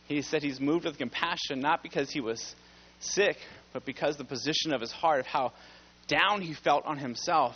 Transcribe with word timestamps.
He 0.06 0.22
said 0.22 0.42
he's 0.42 0.60
moved 0.60 0.84
with 0.84 0.98
compassion, 0.98 1.60
not 1.60 1.82
because 1.82 2.10
he 2.10 2.20
was 2.20 2.54
sick, 3.00 3.36
but 3.72 3.84
because 3.84 4.16
the 4.16 4.24
position 4.24 4.72
of 4.72 4.80
his 4.80 4.92
heart, 4.92 5.20
of 5.20 5.26
how 5.26 5.52
down 6.08 6.40
he 6.40 6.54
felt 6.54 6.84
on 6.86 6.98
himself. 6.98 7.54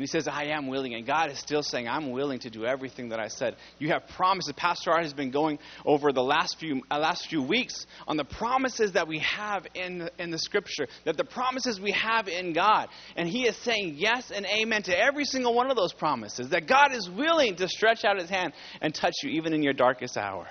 And 0.00 0.08
he 0.08 0.18
says, 0.18 0.26
I 0.26 0.44
am 0.44 0.68
willing. 0.68 0.94
And 0.94 1.06
God 1.06 1.30
is 1.30 1.38
still 1.38 1.62
saying, 1.62 1.86
I'm 1.86 2.10
willing 2.10 2.38
to 2.38 2.48
do 2.48 2.64
everything 2.64 3.10
that 3.10 3.20
I 3.20 3.28
said. 3.28 3.56
You 3.78 3.88
have 3.88 4.08
promises. 4.08 4.54
Pastor 4.56 4.92
Art 4.92 5.02
has 5.02 5.12
been 5.12 5.30
going 5.30 5.58
over 5.84 6.10
the 6.10 6.22
last 6.22 6.58
few, 6.58 6.80
uh, 6.90 6.98
last 6.98 7.28
few 7.28 7.42
weeks 7.42 7.84
on 8.08 8.16
the 8.16 8.24
promises 8.24 8.92
that 8.92 9.06
we 9.06 9.18
have 9.18 9.66
in, 9.74 10.08
in 10.18 10.30
the 10.30 10.38
scripture, 10.38 10.88
that 11.04 11.18
the 11.18 11.24
promises 11.24 11.78
we 11.78 11.92
have 11.92 12.28
in 12.28 12.54
God. 12.54 12.88
And 13.14 13.28
he 13.28 13.46
is 13.46 13.54
saying 13.58 13.96
yes 13.98 14.32
and 14.34 14.46
amen 14.46 14.84
to 14.84 14.98
every 14.98 15.26
single 15.26 15.52
one 15.52 15.70
of 15.70 15.76
those 15.76 15.92
promises, 15.92 16.48
that 16.48 16.66
God 16.66 16.94
is 16.94 17.06
willing 17.10 17.56
to 17.56 17.68
stretch 17.68 18.02
out 18.02 18.18
his 18.18 18.30
hand 18.30 18.54
and 18.80 18.94
touch 18.94 19.16
you 19.22 19.32
even 19.32 19.52
in 19.52 19.62
your 19.62 19.74
darkest 19.74 20.16
hour. 20.16 20.46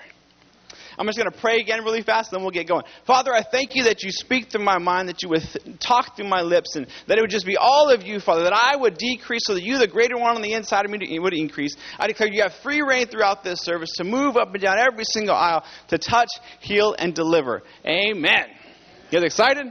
I'm 0.98 1.06
just 1.06 1.18
going 1.18 1.30
to 1.30 1.38
pray 1.38 1.60
again 1.60 1.84
really 1.84 2.02
fast, 2.02 2.32
and 2.32 2.38
then 2.38 2.44
we'll 2.44 2.52
get 2.52 2.66
going. 2.66 2.84
Father, 3.06 3.32
I 3.32 3.42
thank 3.42 3.74
you 3.74 3.84
that 3.84 4.02
you 4.02 4.10
speak 4.10 4.50
through 4.50 4.64
my 4.64 4.78
mind, 4.78 5.08
that 5.08 5.22
you 5.22 5.28
would 5.28 5.42
talk 5.80 6.16
through 6.16 6.28
my 6.28 6.42
lips, 6.42 6.76
and 6.76 6.86
that 7.06 7.18
it 7.18 7.20
would 7.20 7.30
just 7.30 7.46
be 7.46 7.56
all 7.56 7.90
of 7.90 8.02
you, 8.02 8.20
Father, 8.20 8.44
that 8.44 8.52
I 8.52 8.76
would 8.76 8.96
decrease 8.96 9.42
so 9.44 9.54
that 9.54 9.62
you, 9.62 9.78
the 9.78 9.88
greater 9.88 10.16
one 10.16 10.36
on 10.36 10.42
the 10.42 10.52
inside 10.52 10.84
of 10.84 10.90
me, 10.90 11.18
would 11.18 11.34
increase. 11.34 11.76
I 11.98 12.06
declare 12.06 12.32
you 12.32 12.42
have 12.42 12.54
free 12.62 12.82
rein 12.82 13.06
throughout 13.06 13.44
this 13.44 13.60
service 13.60 13.90
to 13.96 14.04
move 14.04 14.36
up 14.36 14.52
and 14.52 14.62
down 14.62 14.78
every 14.78 15.04
single 15.04 15.34
aisle, 15.34 15.64
to 15.88 15.98
touch, 15.98 16.28
heal, 16.60 16.94
and 16.98 17.14
deliver. 17.14 17.62
Amen. 17.86 18.46
You 19.10 19.18
guys 19.18 19.24
excited? 19.24 19.66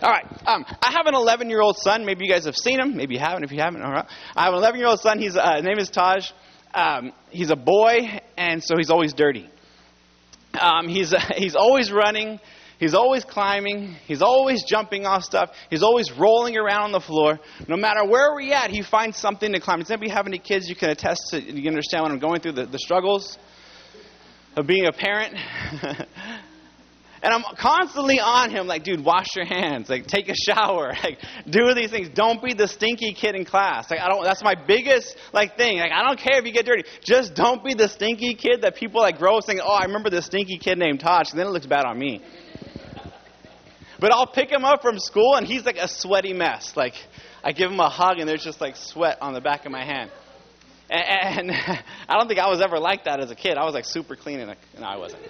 All 0.00 0.10
right. 0.10 0.26
Um, 0.46 0.64
I 0.80 0.92
have 0.92 1.06
an 1.06 1.14
11 1.14 1.50
year 1.50 1.60
old 1.60 1.76
son. 1.76 2.04
Maybe 2.04 2.24
you 2.24 2.30
guys 2.30 2.44
have 2.44 2.54
seen 2.54 2.80
him. 2.80 2.96
Maybe 2.96 3.14
you 3.14 3.20
haven't. 3.20 3.42
If 3.42 3.50
you 3.50 3.58
haven't, 3.58 3.82
all 3.82 3.90
right. 3.90 4.06
I 4.36 4.44
have 4.44 4.52
an 4.52 4.58
11 4.60 4.78
year 4.78 4.88
old 4.88 5.00
son. 5.00 5.18
He's, 5.18 5.36
uh, 5.36 5.56
his 5.56 5.64
name 5.64 5.78
is 5.78 5.90
Taj. 5.90 6.30
Um, 6.72 7.12
he's 7.30 7.50
a 7.50 7.56
boy, 7.56 8.20
and 8.36 8.62
so 8.62 8.76
he's 8.76 8.90
always 8.90 9.12
dirty. 9.14 9.48
Um, 10.54 10.88
he's, 10.88 11.12
uh, 11.12 11.20
he's 11.36 11.56
always 11.56 11.90
running. 11.90 12.40
He's 12.78 12.94
always 12.94 13.24
climbing. 13.24 13.96
He's 14.06 14.22
always 14.22 14.62
jumping 14.62 15.04
off 15.04 15.24
stuff. 15.24 15.50
He's 15.68 15.82
always 15.82 16.12
rolling 16.12 16.56
around 16.56 16.82
on 16.84 16.92
the 16.92 17.00
floor. 17.00 17.40
No 17.66 17.76
matter 17.76 18.04
where 18.04 18.32
we're 18.34 18.54
at, 18.54 18.70
he 18.70 18.82
finds 18.82 19.16
something 19.16 19.52
to 19.52 19.60
climb. 19.60 19.80
Does 19.80 19.90
anybody 19.90 20.12
have 20.12 20.26
any 20.28 20.38
kids 20.38 20.68
you 20.68 20.76
can 20.76 20.90
attest 20.90 21.20
to? 21.30 21.40
You 21.40 21.68
understand 21.68 22.04
what 22.04 22.12
I'm 22.12 22.20
going 22.20 22.40
through, 22.40 22.52
the, 22.52 22.66
the 22.66 22.78
struggles 22.78 23.36
of 24.54 24.66
being 24.66 24.86
a 24.86 24.92
parent? 24.92 25.34
and 27.22 27.34
I'm 27.34 27.42
constantly 27.56 28.20
on 28.20 28.50
him, 28.50 28.66
like, 28.66 28.84
dude, 28.84 29.04
wash 29.04 29.34
your 29.34 29.44
hands, 29.44 29.88
like, 29.88 30.06
take 30.06 30.28
a 30.28 30.34
shower, 30.34 30.94
like, 31.02 31.18
do 31.48 31.74
these 31.74 31.90
things. 31.90 32.08
Don't 32.14 32.42
be 32.42 32.54
the 32.54 32.68
stinky 32.68 33.12
kid 33.12 33.34
in 33.34 33.44
class. 33.44 33.90
Like, 33.90 34.00
I 34.00 34.08
don't. 34.08 34.24
That's 34.24 34.42
my 34.42 34.54
biggest 34.54 35.16
like 35.32 35.56
thing. 35.56 35.78
Like, 35.78 35.92
I 35.92 36.04
don't 36.04 36.18
care 36.18 36.38
if 36.38 36.44
you 36.44 36.52
get 36.52 36.66
dirty. 36.66 36.84
Just 37.02 37.34
don't 37.34 37.64
be 37.64 37.74
the 37.74 37.88
stinky 37.88 38.34
kid 38.34 38.62
that 38.62 38.76
people 38.76 39.00
like 39.00 39.18
grow 39.18 39.38
up 39.38 39.44
saying, 39.44 39.60
oh, 39.62 39.72
I 39.72 39.84
remember 39.84 40.10
this 40.10 40.26
stinky 40.26 40.58
kid 40.58 40.78
named 40.78 41.00
Tosh. 41.00 41.30
And 41.30 41.38
then 41.38 41.46
it 41.46 41.50
looks 41.50 41.66
bad 41.66 41.84
on 41.84 41.98
me. 41.98 42.22
But 44.00 44.12
I'll 44.12 44.28
pick 44.28 44.50
him 44.50 44.64
up 44.64 44.80
from 44.80 44.98
school, 45.00 45.34
and 45.34 45.46
he's 45.46 45.64
like 45.64 45.76
a 45.76 45.88
sweaty 45.88 46.32
mess. 46.32 46.76
Like, 46.76 46.94
I 47.42 47.52
give 47.52 47.70
him 47.70 47.80
a 47.80 47.88
hug, 47.88 48.18
and 48.18 48.28
there's 48.28 48.44
just 48.44 48.60
like 48.60 48.76
sweat 48.76 49.18
on 49.20 49.34
the 49.34 49.40
back 49.40 49.66
of 49.66 49.72
my 49.72 49.84
hand. 49.84 50.10
And, 50.88 51.50
and 51.50 51.50
I 52.08 52.16
don't 52.16 52.28
think 52.28 52.38
I 52.38 52.48
was 52.48 52.60
ever 52.60 52.78
like 52.78 53.04
that 53.04 53.20
as 53.20 53.30
a 53.30 53.34
kid. 53.34 53.56
I 53.56 53.64
was 53.64 53.74
like 53.74 53.84
super 53.84 54.14
clean, 54.14 54.40
and 54.40 54.84
I 54.84 54.96
wasn't. 54.96 55.22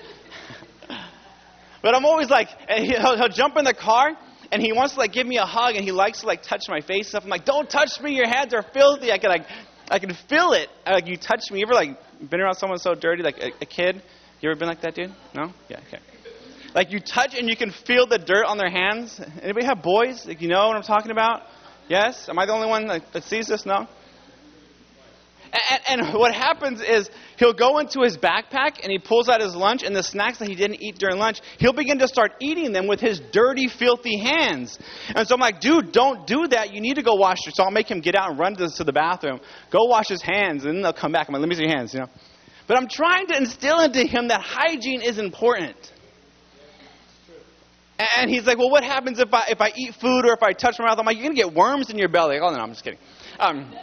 But 1.83 1.95
I'm 1.95 2.05
always 2.05 2.31
like, 2.31 2.49
he'll, 2.71 3.17
he'll 3.17 3.29
jump 3.29 3.57
in 3.57 3.65
the 3.65 3.75
car 3.75 4.17
and 4.51 4.63
he 4.63 4.73
wants 4.73 4.95
to 4.95 5.01
like 5.01 5.13
give 5.13 5.27
me 5.27 5.39
a 5.39 5.45
hug 5.45 5.77
and 5.77 5.85
he 5.85 5.93
likes 5.93 6.21
to 6.21 6.27
like 6.27 6.43
touch 6.43 6.63
my 6.69 6.81
face 6.81 7.07
and 7.07 7.07
stuff. 7.07 7.25
I'm 7.25 7.31
like, 7.31 7.45
don't 7.45 7.69
touch 7.69 8.01
me, 8.01 8.15
your 8.15 8.29
hands 8.29 8.55
are 8.55 8.63
filthy. 8.63 9.13
I 9.13 9.19
can 9.19 9.31
like, 9.31 9.47
I 9.91 9.99
can 9.99 10.15
feel 10.29 10.53
it. 10.53 10.69
Like 10.87 11.07
you 11.07 11.17
touch 11.17 11.51
me. 11.51 11.61
You 11.61 11.67
ever 11.67 11.75
like 11.75 11.99
been 12.31 12.41
around 12.41 12.57
someone 12.57 12.79
so 12.79 12.95
dirty, 12.95 13.23
like 13.23 13.39
a, 13.39 13.51
a 13.61 13.67
kid? 13.67 14.03
You 14.41 14.51
ever 14.51 14.59
been 14.59 14.69
like 14.69 14.83
that, 14.83 14.95
dude? 14.95 15.13
No? 15.35 15.53
Yeah, 15.69 15.81
okay. 15.89 15.99
Like 16.75 16.93
you 16.93 17.01
touch 17.01 17.35
and 17.35 17.49
you 17.49 17.57
can 17.57 17.71
feel 17.71 18.07
the 18.07 18.19
dirt 18.19 18.45
on 18.45 18.59
their 18.59 18.71
hands. 18.71 19.21
Anybody 19.43 19.67
have 19.67 19.83
boys? 19.83 20.27
Like 20.27 20.41
you 20.41 20.49
know 20.49 20.69
what 20.69 20.77
I'm 20.77 20.83
talking 20.83 21.11
about? 21.11 21.43
Yes? 21.89 22.29
Am 22.29 22.39
I 22.39 22.47
the 22.47 22.53
only 22.53 22.69
one 22.69 22.87
that, 22.89 23.13
that 23.13 23.25
sees 23.25 23.49
this? 23.49 23.65
No? 23.65 23.89
And, 25.53 26.01
and, 26.01 26.15
what 26.19 26.35
happens 26.35 26.81
is 26.81 27.11
he'll 27.39 27.53
go 27.53 27.79
into 27.79 28.03
his 28.03 28.17
backpack 28.17 28.81
and 28.83 28.91
he 28.91 28.99
pulls 28.99 29.29
out 29.29 29.41
his 29.41 29.55
lunch 29.55 29.83
and 29.83 29.95
the 29.95 30.03
snacks 30.03 30.39
that 30.39 30.49
he 30.49 30.55
didn't 30.55 30.83
eat 30.83 30.99
during 30.99 31.19
lunch, 31.19 31.41
he'll 31.59 31.73
begin 31.73 31.99
to 31.99 32.09
start 32.09 32.33
eating 32.41 32.73
them 32.73 32.87
with 32.87 33.01
his 33.01 33.21
dirty, 33.33 33.69
filthy 33.69 34.19
hands. 34.19 34.79
And 35.15 35.27
so 35.27 35.35
I'm 35.35 35.41
like, 35.41 35.61
dude, 35.61 35.93
don't 35.93 36.27
do 36.27 36.49
that. 36.49 36.73
You 36.73 36.81
need 36.81 36.95
to 36.95 37.03
go 37.03 37.15
wash 37.15 37.39
your. 37.47 37.53
So 37.53 37.65
I'll 37.65 37.71
make 37.71 37.91
him 37.91 38.01
get 38.01 38.15
out 38.15 38.31
and 38.31 38.39
run 38.39 38.57
to, 38.57 38.69
to 38.69 38.85
the 38.85 38.93
bathroom, 38.93 39.41
go 39.71 39.85
wash 39.85 40.09
his 40.09 40.23
hands, 40.23 40.65
and 40.65 40.77
then 40.77 40.83
they'll 40.83 40.93
come 40.93 41.13
back. 41.13 41.29
I'm 41.29 41.33
like, 41.33 41.41
let 41.41 41.49
me 41.49 41.55
see 41.55 41.63
your 41.63 41.77
hands, 41.77 41.95
you 41.95 42.01
know. 42.01 42.09
But 42.67 42.77
I'm 42.77 42.89
trying 42.89 43.27
to 43.29 43.37
instill 43.37 43.81
into 43.81 44.05
him 44.05 44.29
that 44.29 44.43
hygiene 44.43 45.01
is 45.01 45.19
important. 45.19 45.77
And 47.99 48.31
he's 48.31 48.47
like, 48.47 48.59
well, 48.59 48.71
what 48.71 48.85
happens 48.85 49.19
if 49.19 49.33
I, 49.33 49.47
if 49.49 49.61
I 49.61 49.73
eat 49.75 49.95
food 50.01 50.25
or 50.25 50.33
if 50.33 50.43
I 50.43 50.53
touch 50.53 50.79
my 50.79 50.87
mouth? 50.87 50.99
I'm 50.99 51.07
like, 51.07 51.17
you're 51.17 51.25
going 51.25 51.35
to 51.35 51.43
get 51.43 51.53
worms 51.53 51.91
in 51.91 51.99
your 51.99 52.09
belly. 52.09 52.39
Oh, 52.41 52.51
no, 52.51 52.59
I'm 52.59 52.71
just 52.71 52.85
kidding. 52.85 53.01
Um, 53.41 53.75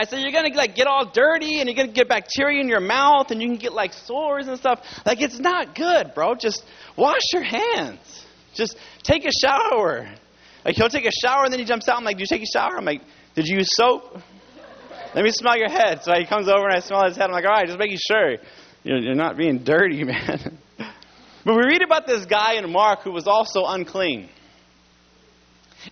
I 0.00 0.04
said, 0.04 0.20
you're 0.20 0.32
going 0.32 0.50
to 0.50 0.56
like 0.56 0.74
get 0.74 0.86
all 0.86 1.04
dirty 1.04 1.60
and 1.60 1.68
you're 1.68 1.76
going 1.76 1.88
to 1.88 1.92
get 1.92 2.08
bacteria 2.08 2.58
in 2.58 2.68
your 2.68 2.80
mouth 2.80 3.30
and 3.30 3.42
you 3.42 3.48
can 3.48 3.58
get 3.58 3.74
like 3.74 3.92
sores 3.92 4.48
and 4.48 4.56
stuff. 4.58 4.80
Like, 5.04 5.20
it's 5.20 5.38
not 5.38 5.74
good, 5.74 6.14
bro. 6.14 6.34
Just 6.36 6.64
wash 6.96 7.20
your 7.34 7.42
hands. 7.42 8.24
Just 8.54 8.78
take 9.02 9.26
a 9.26 9.30
shower. 9.30 10.08
Like, 10.64 10.76
he'll 10.76 10.88
take 10.88 11.04
a 11.04 11.12
shower 11.12 11.44
and 11.44 11.52
then 11.52 11.60
he 11.60 11.66
jumps 11.66 11.86
out. 11.86 11.98
I'm 11.98 12.04
like, 12.04 12.16
did 12.16 12.22
you 12.22 12.38
take 12.38 12.42
a 12.42 12.50
shower? 12.50 12.78
I'm 12.78 12.86
like, 12.86 13.02
did 13.34 13.46
you 13.46 13.58
use 13.58 13.68
soap? 13.72 14.16
Let 15.14 15.22
me 15.22 15.30
smell 15.32 15.58
your 15.58 15.68
head. 15.68 16.02
So 16.02 16.14
he 16.14 16.24
comes 16.24 16.48
over 16.48 16.66
and 16.66 16.74
I 16.74 16.80
smell 16.80 17.04
his 17.04 17.16
head. 17.16 17.26
I'm 17.26 17.32
like, 17.32 17.44
all 17.44 17.50
right, 17.50 17.66
just 17.66 17.78
making 17.78 17.98
sure 18.08 18.36
you're 18.84 19.14
not 19.14 19.36
being 19.36 19.58
dirty, 19.64 20.02
man. 20.04 20.58
but 21.44 21.54
we 21.54 21.62
read 21.66 21.82
about 21.82 22.06
this 22.06 22.24
guy 22.24 22.54
in 22.54 22.72
Mark 22.72 23.02
who 23.02 23.12
was 23.12 23.26
also 23.26 23.66
unclean. 23.66 24.30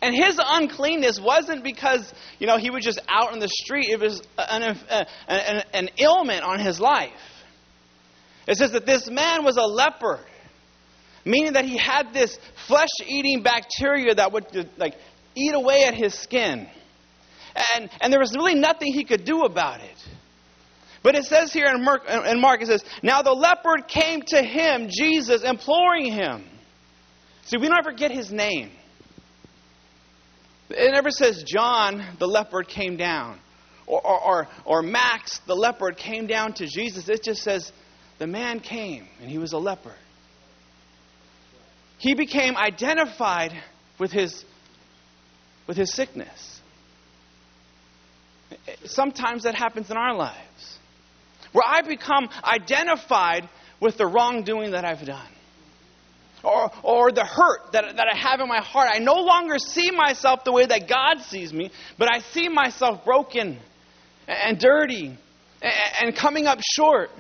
And 0.03 0.15
his 0.15 0.39
uncleanness 0.43 1.19
wasn't 1.21 1.65
because, 1.65 2.13
you 2.39 2.47
know, 2.47 2.59
he 2.59 2.71
was 2.71 2.85
just 2.85 3.01
out 3.09 3.33
in 3.33 3.39
the 3.39 3.49
street. 3.49 3.89
It 3.89 4.01
was 4.01 4.23
an, 4.37 4.77
an, 5.29 5.63
an 5.73 5.89
ailment 5.99 6.43
on 6.43 6.61
his 6.61 6.79
life. 6.79 7.11
It 8.47 8.57
says 8.57 8.73
that 8.73 8.87
this 8.87 9.09
man 9.09 9.45
was 9.45 9.57
a 9.57 9.65
leper, 9.65 10.21
meaning 11.25 11.55
that 11.55 11.65
he 11.65 11.77
had 11.77 12.13
this 12.13 12.39
flesh 12.67 12.89
eating 13.07 13.43
bacteria 13.43 14.15
that 14.15 14.33
would, 14.33 14.71
like, 14.77 14.95
eat 15.35 15.55
away 15.55 15.85
at 15.85 15.95
his 15.95 16.15
skin. 16.15 16.69
And, 17.75 17.91
and 18.01 18.13
there 18.13 18.21
was 18.21 18.35
really 18.37 18.55
nothing 18.55 18.93
he 18.93 19.05
could 19.05 19.25
do 19.25 19.43
about 19.43 19.81
it. 19.81 20.09
But 21.03 21.15
it 21.15 21.25
says 21.25 21.53
here 21.53 21.67
in 21.67 21.83
Mark, 21.83 22.03
in 22.09 22.41
Mark, 22.41 22.61
it 22.61 22.67
says, 22.67 22.85
Now 23.03 23.23
the 23.23 23.33
leopard 23.33 23.89
came 23.89 24.21
to 24.29 24.43
him, 24.43 24.89
Jesus, 24.91 25.43
imploring 25.43 26.13
him. 26.13 26.45
See, 27.45 27.57
we 27.57 27.69
never 27.69 27.93
get 27.93 28.11
his 28.11 28.31
name. 28.31 28.71
It 30.71 30.93
never 30.93 31.11
says 31.11 31.43
John, 31.45 32.05
the 32.19 32.27
leopard, 32.27 32.69
came 32.69 32.97
down. 32.97 33.39
Or, 33.87 34.07
or, 34.07 34.21
or, 34.21 34.49
or 34.67 34.83
Max, 34.83 35.41
the 35.47 35.55
leopard, 35.55 35.97
came 35.97 36.27
down 36.27 36.53
to 36.55 36.67
Jesus. 36.67 37.09
It 37.09 37.23
just 37.23 37.43
says 37.43 37.73
the 38.19 38.27
man 38.27 38.61
came 38.61 39.09
and 39.21 39.31
he 39.31 39.39
was 39.39 39.53
a 39.53 39.59
leper. 39.59 39.95
He 41.97 42.15
became 42.15 42.57
identified 42.57 43.53
with 43.99 44.13
his, 44.13 44.45
with 45.67 45.77
his 45.77 45.93
sickness. 45.95 46.61
Sometimes 48.85 49.45
that 49.45 49.55
happens 49.55 49.91
in 49.91 49.97
our 49.97 50.15
lives, 50.15 50.79
where 51.53 51.65
I 51.67 51.83
become 51.83 52.29
identified 52.45 53.49
with 53.81 53.97
the 53.97 54.07
wrongdoing 54.07 54.73
that 54.73 54.85
I've 54.85 55.05
done. 55.05 55.29
Or, 56.45 56.71
or 56.85 57.11
the 57.11 57.25
hurt 57.25 57.73
that, 57.73 57.97
that 57.97 58.07
I 58.13 58.17
have 58.17 58.41
in 58.41 58.49
my 58.49 58.61
heart. 58.61 58.91
I 58.93 59.01
no 59.01 59.15
longer 59.15 59.59
see 59.59 59.91
myself 59.91 60.45
the 60.45 60.53
way 60.53 60.67
that 60.67 60.89
God 60.89 61.23
sees 61.23 61.53
me, 61.53 61.73
but 61.99 62.09
I 62.13 62.21
see 62.21 62.49
myself 62.49 63.05
broken 63.05 63.59
and 64.29 64.59
dirty 64.59 65.17
and, 65.61 66.15
coming 66.17 66.47
up 66.47 66.61
short. 66.63 67.11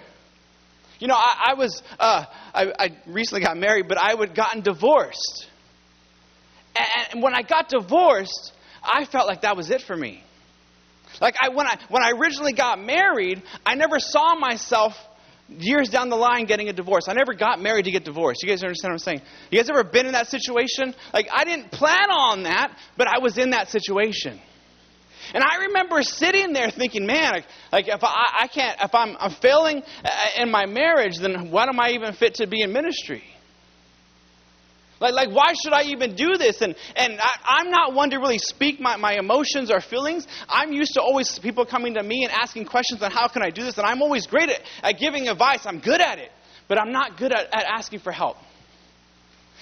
You 1.00 1.08
know, 1.08 1.16
I, 1.16 1.50
I 1.50 1.54
was, 1.54 1.82
uh, 1.98 2.24
I, 2.54 2.72
I, 2.78 2.96
recently 3.06 3.42
got 3.42 3.56
married, 3.56 3.88
but 3.88 3.98
I 3.98 4.14
had 4.14 4.34
gotten 4.34 4.62
divorced. 4.62 5.48
And 7.12 7.22
when 7.22 7.34
I 7.34 7.42
got 7.42 7.68
divorced, 7.68 8.52
I 8.82 9.04
felt 9.04 9.26
like 9.26 9.42
that 9.42 9.56
was 9.56 9.70
it 9.70 9.82
for 9.82 9.96
me. 9.96 10.22
Like 11.20 11.36
I, 11.40 11.48
when 11.48 11.66
I 11.66 11.78
when 11.88 12.02
I 12.02 12.12
originally 12.12 12.52
got 12.52 12.78
married, 12.78 13.42
I 13.64 13.74
never 13.74 13.98
saw 13.98 14.34
myself 14.34 14.92
years 15.48 15.88
down 15.88 16.08
the 16.08 16.16
line 16.16 16.44
getting 16.44 16.68
a 16.68 16.72
divorce. 16.72 17.08
I 17.08 17.14
never 17.14 17.34
got 17.34 17.60
married 17.60 17.84
to 17.86 17.90
get 17.90 18.04
divorced. 18.04 18.42
You 18.42 18.48
guys 18.48 18.62
understand 18.62 18.92
what 18.92 18.94
I'm 18.94 18.98
saying? 18.98 19.22
You 19.50 19.58
guys 19.58 19.70
ever 19.70 19.84
been 19.84 20.06
in 20.06 20.12
that 20.12 20.28
situation? 20.28 20.94
Like 21.12 21.28
I 21.32 21.44
didn't 21.44 21.70
plan 21.70 22.10
on 22.10 22.44
that, 22.44 22.76
but 22.96 23.08
I 23.08 23.18
was 23.18 23.38
in 23.38 23.50
that 23.50 23.68
situation. 23.68 24.40
And 25.34 25.42
I 25.42 25.66
remember 25.66 26.02
sitting 26.02 26.52
there 26.52 26.70
thinking, 26.70 27.04
man, 27.04 27.44
like, 27.70 27.88
if 27.88 28.02
I, 28.02 28.38
I 28.40 28.46
can't, 28.48 28.78
if 28.82 28.94
I'm, 28.94 29.16
I'm 29.18 29.32
failing 29.32 29.82
uh, 30.02 30.10
in 30.38 30.50
my 30.50 30.64
marriage, 30.64 31.18
then 31.18 31.50
what 31.50 31.68
am 31.68 31.78
I 31.80 31.90
even 31.90 32.14
fit 32.14 32.36
to 32.36 32.46
be 32.46 32.62
in 32.62 32.72
ministry? 32.72 33.22
Like, 35.00 35.14
like 35.14 35.30
why 35.30 35.54
should 35.62 35.72
I 35.72 35.84
even 35.84 36.14
do 36.14 36.36
this? 36.36 36.60
And, 36.60 36.74
and 36.96 37.18
I, 37.20 37.60
am 37.60 37.70
not 37.70 37.94
one 37.94 38.10
to 38.10 38.18
really 38.18 38.38
speak 38.38 38.80
my, 38.80 38.96
my 38.96 39.14
emotions 39.14 39.70
or 39.70 39.80
feelings. 39.80 40.26
I'm 40.48 40.72
used 40.72 40.94
to 40.94 41.02
always 41.02 41.38
people 41.38 41.64
coming 41.64 41.94
to 41.94 42.02
me 42.02 42.24
and 42.24 42.32
asking 42.32 42.64
questions 42.66 43.02
on 43.02 43.10
how 43.10 43.28
can 43.28 43.42
I 43.42 43.50
do 43.50 43.62
this. 43.62 43.78
And 43.78 43.86
I'm 43.86 44.02
always 44.02 44.26
great 44.26 44.50
at, 44.50 44.60
at 44.82 44.98
giving 44.98 45.28
advice. 45.28 45.66
I'm 45.66 45.80
good 45.80 46.00
at 46.00 46.18
it. 46.18 46.30
But 46.68 46.78
I'm 46.78 46.92
not 46.92 47.16
good 47.16 47.32
at, 47.32 47.46
at 47.52 47.64
asking 47.64 48.00
for 48.00 48.12
help. 48.12 48.36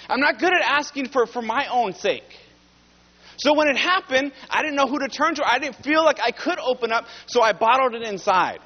I'm 0.08 0.20
not 0.20 0.38
good 0.38 0.52
at 0.52 0.62
asking 0.62 1.08
for, 1.08 1.26
for 1.26 1.42
my 1.42 1.66
own 1.70 1.94
sake. 1.94 2.24
So 3.38 3.54
when 3.54 3.68
it 3.68 3.76
happened, 3.76 4.32
I 4.48 4.62
didn't 4.62 4.76
know 4.76 4.86
who 4.86 4.98
to 4.98 5.08
turn 5.08 5.34
to. 5.34 5.44
I 5.44 5.58
didn't 5.58 5.76
feel 5.84 6.04
like 6.04 6.18
I 6.24 6.30
could 6.30 6.58
open 6.58 6.90
up, 6.90 7.04
so 7.26 7.42
I 7.42 7.52
bottled 7.52 7.94
it 7.94 8.02
inside. 8.02 8.60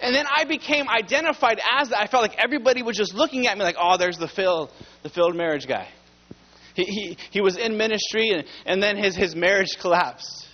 And 0.00 0.14
then 0.14 0.26
I 0.34 0.44
became 0.44 0.88
identified 0.88 1.60
as 1.78 1.88
that. 1.88 2.00
I 2.00 2.06
felt 2.06 2.22
like 2.22 2.38
everybody 2.38 2.82
was 2.82 2.96
just 2.96 3.14
looking 3.14 3.46
at 3.46 3.58
me 3.58 3.64
like, 3.64 3.76
oh, 3.78 3.96
there's 3.96 4.18
the 4.18 4.28
failed, 4.28 4.70
the 5.02 5.08
failed 5.08 5.34
marriage 5.34 5.66
guy. 5.66 5.88
He, 6.74 6.84
he, 6.84 7.18
he 7.30 7.40
was 7.40 7.56
in 7.56 7.76
ministry 7.76 8.30
and, 8.30 8.44
and 8.64 8.80
then 8.82 8.96
his, 8.96 9.16
his 9.16 9.34
marriage 9.34 9.76
collapsed. 9.80 10.46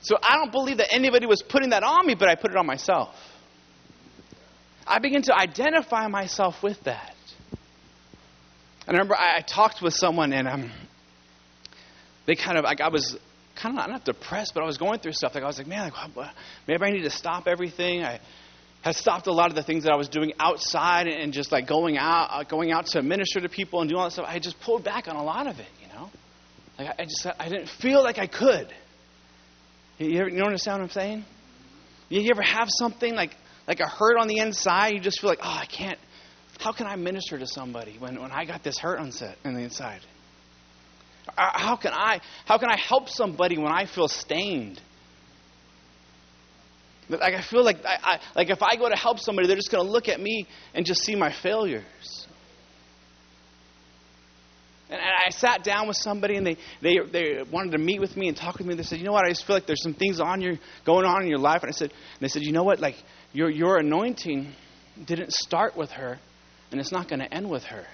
So 0.00 0.16
I 0.20 0.36
don't 0.36 0.50
believe 0.50 0.78
that 0.78 0.92
anybody 0.92 1.26
was 1.26 1.42
putting 1.42 1.70
that 1.70 1.84
on 1.84 2.06
me, 2.06 2.14
but 2.14 2.28
I 2.28 2.34
put 2.34 2.50
it 2.50 2.56
on 2.56 2.66
myself. 2.66 3.14
I 4.86 4.98
began 4.98 5.22
to 5.22 5.34
identify 5.34 6.08
myself 6.08 6.62
with 6.62 6.82
that. 6.84 7.14
I 8.86 8.90
remember 8.90 9.14
I, 9.16 9.38
I 9.38 9.40
talked 9.40 9.80
with 9.80 9.94
someone 9.94 10.32
and 10.32 10.46
um, 10.46 10.70
they 12.26 12.34
kind 12.34 12.58
of, 12.58 12.64
like, 12.64 12.80
I 12.80 12.88
was 12.88 13.16
kind 13.64 13.78
of 13.78 13.88
not, 13.88 14.04
depressed, 14.04 14.52
but 14.54 14.62
I 14.62 14.66
was 14.66 14.76
going 14.76 15.00
through 15.00 15.12
stuff. 15.12 15.34
Like 15.34 15.44
I 15.44 15.46
was 15.46 15.58
like, 15.58 15.66
man, 15.66 15.90
like, 16.16 16.30
maybe 16.68 16.84
I 16.84 16.90
need 16.90 17.02
to 17.02 17.10
stop 17.10 17.46
everything. 17.46 18.04
I 18.04 18.20
had 18.82 18.94
stopped 18.94 19.26
a 19.26 19.32
lot 19.32 19.48
of 19.48 19.56
the 19.56 19.62
things 19.62 19.84
that 19.84 19.92
I 19.92 19.96
was 19.96 20.08
doing 20.08 20.32
outside 20.38 21.06
and 21.06 21.32
just 21.32 21.50
like 21.50 21.66
going 21.66 21.96
out, 21.96 22.28
uh, 22.30 22.44
going 22.44 22.72
out 22.72 22.86
to 22.88 23.02
minister 23.02 23.40
to 23.40 23.48
people 23.48 23.80
and 23.80 23.88
doing 23.88 23.98
all 23.98 24.06
that 24.06 24.12
stuff. 24.12 24.26
I 24.28 24.38
just 24.38 24.60
pulled 24.60 24.84
back 24.84 25.08
on 25.08 25.16
a 25.16 25.24
lot 25.24 25.46
of 25.46 25.58
it, 25.58 25.68
you 25.80 25.88
know. 25.88 26.10
Like 26.78 26.94
I 26.98 27.04
just, 27.04 27.26
I 27.38 27.48
didn't 27.48 27.70
feel 27.80 28.02
like 28.02 28.18
I 28.18 28.26
could. 28.26 28.68
You, 29.98 30.20
ever, 30.20 30.28
you 30.28 30.42
understand 30.42 30.80
what 30.80 30.84
I'm 30.84 30.90
saying? 30.90 31.24
You 32.10 32.28
ever 32.30 32.42
have 32.42 32.68
something 32.70 33.14
like 33.14 33.30
like 33.66 33.80
a 33.80 33.88
hurt 33.88 34.18
on 34.18 34.28
the 34.28 34.38
inside? 34.38 34.92
You 34.92 35.00
just 35.00 35.20
feel 35.20 35.30
like, 35.30 35.40
oh, 35.42 35.58
I 35.62 35.66
can't. 35.66 35.98
How 36.58 36.72
can 36.72 36.86
I 36.86 36.96
minister 36.96 37.38
to 37.38 37.46
somebody 37.46 37.96
when, 37.98 38.20
when 38.20 38.30
I 38.30 38.44
got 38.44 38.62
this 38.62 38.78
hurt 38.78 38.98
on, 38.98 39.10
set, 39.10 39.36
on 39.44 39.54
the 39.54 39.60
inside? 39.60 40.00
How 41.36 41.76
can 41.76 41.92
I 41.92 42.20
how 42.44 42.58
can 42.58 42.70
I 42.70 42.76
help 42.76 43.08
somebody 43.08 43.56
when 43.56 43.72
I 43.72 43.86
feel 43.86 44.08
stained? 44.08 44.80
Like 47.08 47.34
I 47.34 47.42
feel 47.42 47.64
like 47.64 47.84
I, 47.84 47.98
I, 48.02 48.20
like 48.34 48.50
if 48.50 48.62
I 48.62 48.76
go 48.76 48.88
to 48.88 48.96
help 48.96 49.18
somebody, 49.18 49.46
they're 49.46 49.56
just 49.56 49.70
going 49.70 49.84
to 49.84 49.90
look 49.90 50.08
at 50.08 50.20
me 50.20 50.46
and 50.74 50.86
just 50.86 51.02
see 51.02 51.14
my 51.14 51.32
failures. 51.32 52.26
And, 54.88 55.00
and 55.00 55.10
I 55.26 55.30
sat 55.30 55.64
down 55.64 55.86
with 55.88 55.96
somebody, 55.96 56.36
and 56.36 56.46
they, 56.46 56.56
they 56.80 56.98
they 57.10 57.42
wanted 57.50 57.72
to 57.72 57.78
meet 57.78 58.00
with 58.00 58.16
me 58.16 58.28
and 58.28 58.36
talk 58.36 58.58
with 58.58 58.66
me. 58.66 58.74
They 58.74 58.82
said, 58.82 58.98
"You 58.98 59.04
know 59.04 59.12
what? 59.12 59.24
I 59.24 59.28
just 59.28 59.46
feel 59.46 59.56
like 59.56 59.66
there's 59.66 59.82
some 59.82 59.94
things 59.94 60.20
on 60.20 60.40
your 60.40 60.54
going 60.84 61.04
on 61.04 61.22
in 61.22 61.28
your 61.28 61.38
life." 61.38 61.62
And 61.62 61.68
I 61.70 61.72
said, 61.72 61.90
and 61.90 62.20
they 62.20 62.28
said, 62.28 62.42
"You 62.42 62.52
know 62.52 62.64
what? 62.64 62.80
Like 62.80 62.96
your 63.32 63.50
your 63.50 63.78
anointing 63.78 64.52
didn't 65.04 65.32
start 65.32 65.76
with 65.76 65.90
her, 65.92 66.18
and 66.70 66.80
it's 66.80 66.92
not 66.92 67.08
going 67.08 67.20
to 67.20 67.32
end 67.32 67.50
with 67.50 67.64
her. 67.64 67.86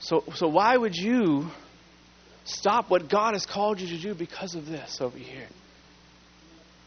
So 0.00 0.24
so 0.34 0.48
why 0.48 0.76
would 0.76 0.96
you?" 0.96 1.50
Stop 2.48 2.88
what 2.88 3.10
God 3.10 3.34
has 3.34 3.44
called 3.44 3.78
you 3.78 3.88
to 3.88 4.02
do 4.02 4.14
because 4.14 4.54
of 4.54 4.64
this 4.64 4.98
over 5.02 5.18
here. 5.18 5.46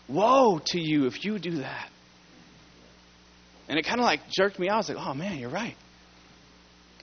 Woe 0.07 0.59
to 0.65 0.79
you 0.79 1.05
if 1.05 1.23
you 1.23 1.37
do 1.37 1.57
that. 1.57 1.89
And 3.69 3.77
it 3.77 3.85
kind 3.85 3.99
of 3.99 4.05
like 4.05 4.21
jerked 4.29 4.57
me 4.57 4.69
out. 4.69 4.73
I 4.73 4.77
was 4.77 4.89
like, 4.89 4.97
oh 4.99 5.13
man, 5.13 5.37
you're 5.37 5.51
right. 5.51 5.75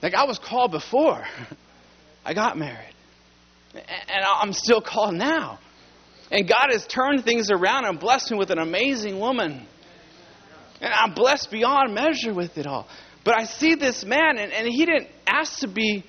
Like 0.03 0.13
I 0.13 0.25
was 0.25 0.37
called 0.37 0.71
before 0.71 1.23
I 2.25 2.33
got 2.33 2.57
married. 2.57 2.93
And 3.73 4.25
I'm 4.25 4.51
still 4.51 4.81
called 4.81 5.15
now. 5.15 5.59
And 6.29 6.47
God 6.47 6.67
has 6.71 6.85
turned 6.85 7.23
things 7.23 7.49
around 7.49 7.85
and 7.85 7.97
blessed 7.97 8.31
me 8.31 8.37
with 8.37 8.51
an 8.51 8.59
amazing 8.59 9.19
woman. 9.19 9.65
And 10.81 10.93
I'm 10.93 11.13
blessed 11.13 11.49
beyond 11.49 11.93
measure 11.93 12.33
with 12.33 12.57
it 12.57 12.67
all. 12.67 12.87
But 13.23 13.39
I 13.39 13.45
see 13.45 13.75
this 13.75 14.03
man, 14.03 14.37
and, 14.37 14.51
and 14.51 14.67
he 14.67 14.85
didn't 14.85 15.07
ask 15.25 15.59
to 15.59 15.67
be 15.67 16.03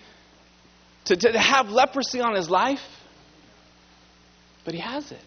to, 1.06 1.16
to 1.16 1.38
have 1.38 1.68
leprosy 1.68 2.20
on 2.20 2.34
his 2.34 2.50
life, 2.50 2.80
but 4.64 4.74
he 4.74 4.80
has 4.80 5.10
it. 5.10 5.20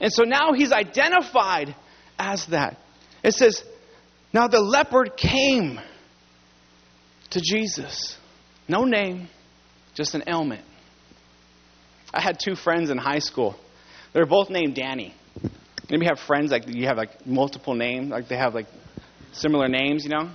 And 0.00 0.12
so 0.12 0.24
now 0.24 0.52
he's 0.52 0.72
identified 0.72 1.74
as 2.18 2.46
that. 2.46 2.76
It 3.24 3.34
says, 3.34 3.62
Now 4.32 4.48
the 4.48 4.60
leopard 4.60 5.16
came 5.16 5.80
to 7.30 7.40
Jesus. 7.40 8.16
No 8.68 8.84
name, 8.84 9.28
just 9.94 10.14
an 10.14 10.24
ailment. 10.28 10.64
I 12.12 12.20
had 12.20 12.38
two 12.42 12.54
friends 12.54 12.90
in 12.90 12.98
high 12.98 13.18
school. 13.18 13.56
They're 14.12 14.26
both 14.26 14.50
named 14.50 14.74
Danny. 14.74 15.14
Maybe 15.90 16.04
you 16.04 16.10
have 16.10 16.20
friends 16.20 16.50
like 16.50 16.68
you 16.68 16.86
have 16.86 16.96
like 16.96 17.26
multiple 17.26 17.74
names, 17.74 18.10
like 18.10 18.28
they 18.28 18.36
have 18.36 18.54
like 18.54 18.66
similar 19.32 19.68
names, 19.68 20.04
you 20.04 20.10
know? 20.10 20.30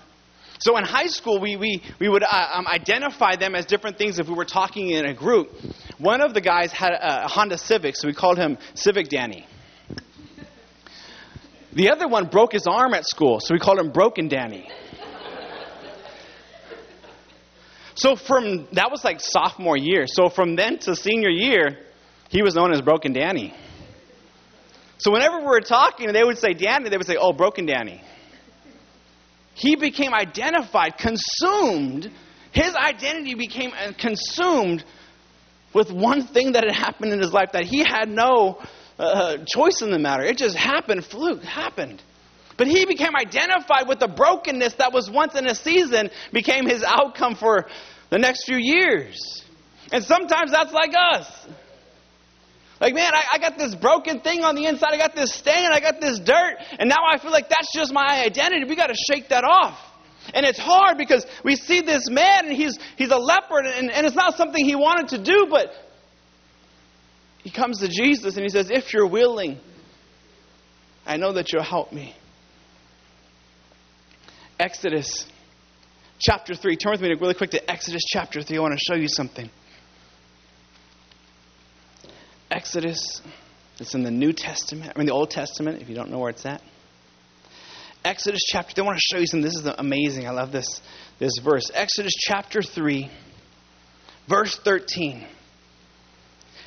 So 0.64 0.78
in 0.78 0.86
high 0.86 1.08
school, 1.08 1.42
we, 1.42 1.58
we, 1.58 1.84
we 2.00 2.08
would 2.08 2.24
uh, 2.24 2.52
um, 2.54 2.68
identify 2.68 3.36
them 3.36 3.54
as 3.54 3.66
different 3.66 3.98
things 3.98 4.18
if 4.18 4.30
we 4.30 4.34
were 4.34 4.46
talking 4.46 4.92
in 4.92 5.06
a 5.06 5.14
group. 5.14 5.52
One 5.98 6.22
of 6.22 6.34
the 6.34 6.40
guys 6.40 6.72
had 6.72 6.94
a, 6.94 7.26
a 7.26 7.28
Honda 7.28 7.58
Civic, 7.58 7.98
so 7.98 8.08
we 8.08 8.14
called 8.14 8.38
him 8.38 8.58
Civic 8.74 9.10
Danny. 9.10 9.46
The 11.74 11.92
other 11.92 12.08
one 12.08 12.30
broke 12.30 12.54
his 12.54 12.66
arm 12.66 12.94
at 12.94 13.06
school, 13.06 13.42
so 13.42 13.54
we 13.54 13.60
called 13.60 13.78
him 13.78 13.92
Broken 13.92 14.30
Danny. 14.30 14.70
So 17.96 18.16
from 18.16 18.66
that 18.72 18.90
was 18.90 19.04
like 19.04 19.20
sophomore 19.20 19.76
year. 19.76 20.06
So 20.08 20.30
from 20.30 20.56
then 20.56 20.80
to 20.80 20.96
senior 20.96 21.30
year, 21.30 21.78
he 22.30 22.42
was 22.42 22.56
known 22.56 22.72
as 22.72 22.82
Broken 22.82 23.12
Danny. 23.12 23.54
So 24.98 25.12
whenever 25.12 25.40
we 25.40 25.46
were 25.46 25.60
talking, 25.60 26.14
they 26.14 26.24
would 26.24 26.38
say 26.38 26.54
Danny, 26.54 26.90
they 26.90 26.96
would 26.96 27.06
say, 27.06 27.18
"Oh, 27.20 27.34
Broken 27.34 27.66
Danny." 27.66 28.02
He 29.54 29.76
became 29.76 30.14
identified, 30.14 30.98
consumed. 30.98 32.12
His 32.52 32.76
identity 32.76 33.36
became 33.36 33.72
uh, 33.72 33.94
consumed 33.98 34.84
with 35.74 35.92
one 35.92 36.22
thing 36.22 36.54
that 36.54 36.64
had 36.64 36.76
happened 36.76 37.14
in 37.14 37.20
his 37.20 37.34
life 37.34 37.52
that 37.54 37.66
he 37.66 37.80
had 37.80 38.10
no 38.10 38.62
uh, 39.00 39.38
choice 39.46 39.82
in 39.82 39.92
the 39.92 40.00
matter. 40.00 40.24
It 40.24 40.38
just 40.38 40.56
happened, 40.56 41.06
fluke, 41.06 41.44
happened. 41.44 42.02
But 42.58 42.68
he 42.68 42.86
became 42.86 43.16
identified 43.16 43.88
with 43.88 44.00
the 44.00 44.08
brokenness 44.08 44.76
that 44.76 44.94
was 44.94 45.10
once 45.10 45.36
in 45.36 45.48
a 45.48 45.56
season, 45.56 46.12
became 46.32 46.68
his 46.68 46.84
outcome 46.84 47.36
for 47.36 47.68
the 48.10 48.20
next 48.20 48.46
few 48.46 48.58
years. 48.58 49.44
And 49.92 50.04
sometimes 50.04 50.52
that's 50.52 50.72
like 50.72 50.94
us. 50.96 51.48
Like, 52.84 52.96
man, 52.96 53.16
I, 53.16 53.24
I 53.36 53.38
got 53.38 53.58
this 53.58 53.74
broken 53.76 54.20
thing 54.20 54.44
on 54.44 54.56
the 54.56 54.66
inside. 54.66 54.90
I 54.92 54.98
got 54.98 55.16
this 55.16 55.34
stain. 55.34 55.72
I 55.72 55.80
got 55.80 56.02
this 56.02 56.20
dirt. 56.20 56.58
And 56.78 56.90
now 56.90 56.98
I 57.10 57.18
feel 57.18 57.32
like 57.32 57.48
that's 57.48 57.72
just 57.74 57.94
my 57.94 58.26
identity. 58.26 58.66
We 58.68 58.76
got 58.76 58.88
to 58.88 58.98
shake 59.10 59.30
that 59.30 59.46
off. 59.46 59.80
And 60.34 60.46
it's 60.46 60.60
hard 60.60 60.98
because 60.98 61.26
we 61.46 61.56
see 61.56 61.80
this 61.80 62.10
man 62.10 62.48
and 62.48 62.54
he's, 62.54 62.78
he's 62.98 63.10
a 63.10 63.18
leopard 63.18 63.68
and, 63.68 63.90
and 63.90 64.06
it's 64.06 64.18
not 64.18 64.36
something 64.36 64.66
he 64.66 64.76
wanted 64.76 65.16
to 65.16 65.24
do, 65.24 65.48
but 65.50 65.72
he 67.38 67.52
comes 67.52 67.80
to 67.80 67.88
Jesus 67.88 68.36
and 68.36 68.44
he 68.44 68.50
says, 68.50 68.70
If 68.70 68.94
you're 68.94 69.08
willing, 69.08 69.60
I 71.06 71.16
know 71.16 71.32
that 71.32 71.54
you'll 71.54 71.64
help 71.64 71.94
me. 71.94 72.14
Exodus 74.60 75.26
chapter 76.20 76.54
3. 76.54 76.76
Turn 76.76 76.92
with 76.92 77.02
me 77.02 77.16
really 77.18 77.34
quick 77.34 77.52
to 77.52 77.72
Exodus 77.72 78.02
chapter 78.06 78.42
3. 78.42 78.58
I 78.58 78.60
want 78.60 78.78
to 78.78 78.94
show 78.94 79.00
you 79.00 79.08
something. 79.08 79.50
Exodus, 82.54 83.22
it's 83.80 83.96
in 83.96 84.04
the 84.04 84.12
New 84.12 84.32
Testament, 84.32 84.94
I 84.96 85.00
mean 85.00 85.08
the 85.08 85.14
Old 85.14 85.32
Testament, 85.32 85.82
if 85.82 85.90
you 85.90 85.96
don't 85.96 86.12
know 86.12 86.20
where 86.20 86.30
it's 86.30 86.46
at. 86.46 86.62
Exodus 88.06 88.42
chapter 88.46 88.76
they 88.76 88.82
want 88.84 88.98
to 88.98 89.16
show 89.16 89.20
you 89.20 89.26
something. 89.26 89.44
This 89.44 89.56
is 89.56 89.66
amazing. 89.66 90.28
I 90.28 90.32
love 90.32 90.52
this, 90.52 90.82
this 91.20 91.40
verse. 91.44 91.72
Exodus 91.74 92.14
chapter 92.16 92.62
3, 92.62 93.10
verse 94.30 94.60
13. 94.64 95.22
It 95.22 95.28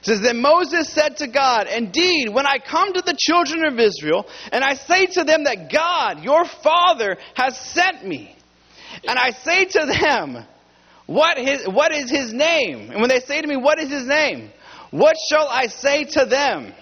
says, 0.03 0.21
Then 0.23 0.41
Moses 0.41 0.93
said 0.93 1.19
to 1.19 1.29
God, 1.29 1.69
Indeed, 1.69 2.31
when 2.31 2.47
I 2.47 2.59
come 2.59 2.93
to 2.93 3.03
the 3.03 3.17
children 3.17 3.65
of 3.65 3.79
Israel, 3.79 4.27
and 4.51 4.65
I 4.65 4.75
say 4.75 5.07
to 5.07 5.25
them 5.25 5.45
that 5.45 5.71
God, 5.71 6.25
your 6.25 6.47
Father, 6.47 7.17
has 7.35 7.57
sent 7.59 8.05
me, 8.05 8.35
and 9.07 9.19
I 9.19 9.31
say 9.31 9.67
to 9.67 9.87
them, 9.87 10.47
what, 11.07 11.39
his, 11.39 11.67
what 11.69 11.95
is 11.95 12.11
his 12.11 12.33
name? 12.33 12.91
And 12.91 13.01
when 13.01 13.09
they 13.09 13.21
say 13.21 13.41
to 13.41 13.47
me, 13.47 13.57
What 13.57 13.79
is 13.79 13.91
his 13.91 14.07
name? 14.07 14.51
What 14.91 15.17
shall 15.31 15.49
I 15.49 15.67
say 15.67 16.05
to 16.05 16.25
them? 16.25 16.73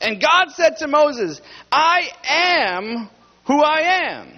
And 0.00 0.20
God 0.20 0.50
said 0.50 0.76
to 0.78 0.88
Moses, 0.88 1.40
I 1.72 2.08
am 2.28 3.08
who 3.46 3.62
I 3.62 3.80
am. 4.12 4.32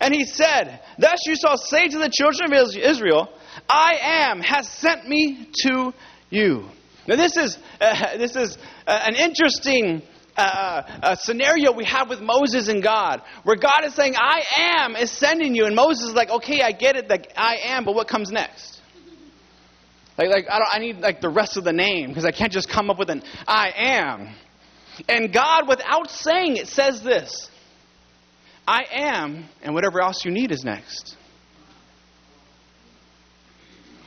And 0.00 0.14
he 0.14 0.24
said, 0.24 0.80
Thus 0.98 1.20
you 1.26 1.36
shall 1.36 1.56
say 1.56 1.88
to 1.88 1.98
the 1.98 2.10
children 2.10 2.52
of 2.52 2.76
Israel, 2.76 3.28
I 3.68 3.98
am 4.00 4.40
has 4.40 4.68
sent 4.68 5.08
me 5.08 5.48
to 5.66 5.92
you. 6.30 6.64
Now 7.06 7.16
this 7.16 7.36
is 7.36 7.58
uh, 7.80 8.16
this 8.16 8.36
is 8.36 8.56
uh, 8.86 9.00
an 9.04 9.16
interesting 9.16 10.02
uh, 10.36 10.40
uh 11.02 11.14
scenario 11.16 11.72
we 11.72 11.84
have 11.84 12.08
with 12.08 12.20
Moses 12.20 12.68
and 12.68 12.82
God, 12.82 13.22
where 13.42 13.56
God 13.56 13.84
is 13.84 13.94
saying, 13.94 14.14
"I 14.16 14.42
am 14.80 14.96
is 14.96 15.10
sending 15.10 15.54
you," 15.54 15.66
and 15.66 15.76
Moses 15.76 16.08
is 16.08 16.14
like, 16.14 16.30
"Okay, 16.30 16.62
I 16.62 16.72
get 16.72 16.96
it, 16.96 17.08
that 17.08 17.32
I 17.36 17.56
am, 17.64 17.84
but 17.84 17.94
what 17.94 18.08
comes 18.08 18.30
next?" 18.30 18.71
Like, 20.18 20.28
like 20.28 20.46
I, 20.50 20.58
don't, 20.58 20.68
I 20.72 20.78
need 20.78 20.98
like 20.98 21.20
the 21.20 21.28
rest 21.28 21.56
of 21.56 21.64
the 21.64 21.72
name 21.72 22.08
because 22.08 22.24
I 22.24 22.32
can't 22.32 22.52
just 22.52 22.68
come 22.68 22.90
up 22.90 22.98
with 22.98 23.10
an 23.10 23.22
I 23.46 23.72
am. 23.76 24.34
And 25.08 25.32
God, 25.32 25.68
without 25.68 26.10
saying 26.10 26.56
it, 26.56 26.68
says 26.68 27.02
this 27.02 27.50
I 28.66 28.84
am, 28.90 29.48
and 29.62 29.74
whatever 29.74 30.00
else 30.00 30.24
you 30.24 30.30
need 30.30 30.52
is 30.52 30.64
next. 30.64 31.16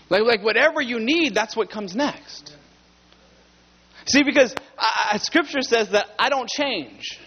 Like, 0.09 0.21
like 0.23 0.43
whatever 0.43 0.81
you 0.81 0.99
need, 0.99 1.33
that's 1.33 1.55
what 1.55 1.69
comes 1.69 1.95
next. 1.95 2.55
See, 4.07 4.23
because 4.23 4.53
uh, 4.77 5.17
Scripture 5.17 5.61
says 5.61 5.89
that 5.91 6.07
I 6.19 6.29
don't 6.29 6.47
change. 6.47 7.19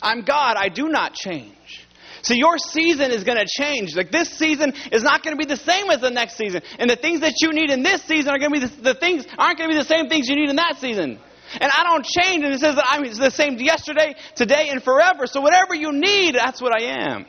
I'm 0.00 0.22
God, 0.24 0.56
I 0.56 0.70
do 0.70 0.88
not 0.88 1.12
change. 1.12 1.85
So 2.22 2.34
your 2.34 2.58
season 2.58 3.10
is 3.10 3.24
going 3.24 3.38
to 3.38 3.46
change. 3.46 3.94
Like 3.94 4.10
this 4.10 4.28
season 4.30 4.72
is 4.92 5.02
not 5.02 5.22
going 5.22 5.36
to 5.36 5.38
be 5.38 5.48
the 5.48 5.60
same 5.60 5.90
as 5.90 6.00
the 6.00 6.10
next 6.10 6.36
season. 6.36 6.62
And 6.78 6.90
the 6.90 6.96
things 6.96 7.20
that 7.20 7.34
you 7.40 7.52
need 7.52 7.70
in 7.70 7.82
this 7.82 8.02
season 8.02 8.30
are 8.30 8.38
going 8.38 8.52
to 8.52 8.60
be 8.60 8.66
the, 8.66 8.82
the 8.82 8.94
things 8.94 9.26
aren't 9.38 9.58
going 9.58 9.70
to 9.70 9.76
be 9.76 9.78
the 9.78 9.88
same 9.88 10.08
things 10.08 10.28
you 10.28 10.36
need 10.36 10.48
in 10.48 10.56
that 10.56 10.76
season. 10.78 11.18
And 11.60 11.70
I 11.72 11.84
don't 11.84 12.04
change. 12.04 12.44
And 12.44 12.52
it 12.52 12.60
says 12.60 12.74
that 12.74 12.86
I'm 12.88 13.02
the 13.02 13.30
same 13.30 13.58
yesterday, 13.58 14.14
today, 14.34 14.68
and 14.70 14.82
forever. 14.82 15.26
So 15.26 15.40
whatever 15.40 15.74
you 15.74 15.92
need, 15.92 16.34
that's 16.34 16.60
what 16.60 16.72
I 16.72 17.12
am. 17.12 17.26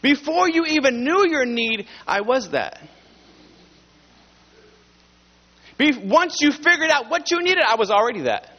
Before 0.00 0.48
you 0.48 0.64
even 0.64 1.02
knew 1.02 1.26
your 1.28 1.44
need, 1.44 1.86
I 2.06 2.20
was 2.20 2.50
that. 2.50 2.80
Once 5.78 6.38
you 6.40 6.52
figured 6.52 6.90
out 6.90 7.10
what 7.10 7.30
you 7.30 7.42
needed, 7.42 7.64
I 7.66 7.76
was 7.76 7.90
already 7.90 8.22
that. 8.22 8.50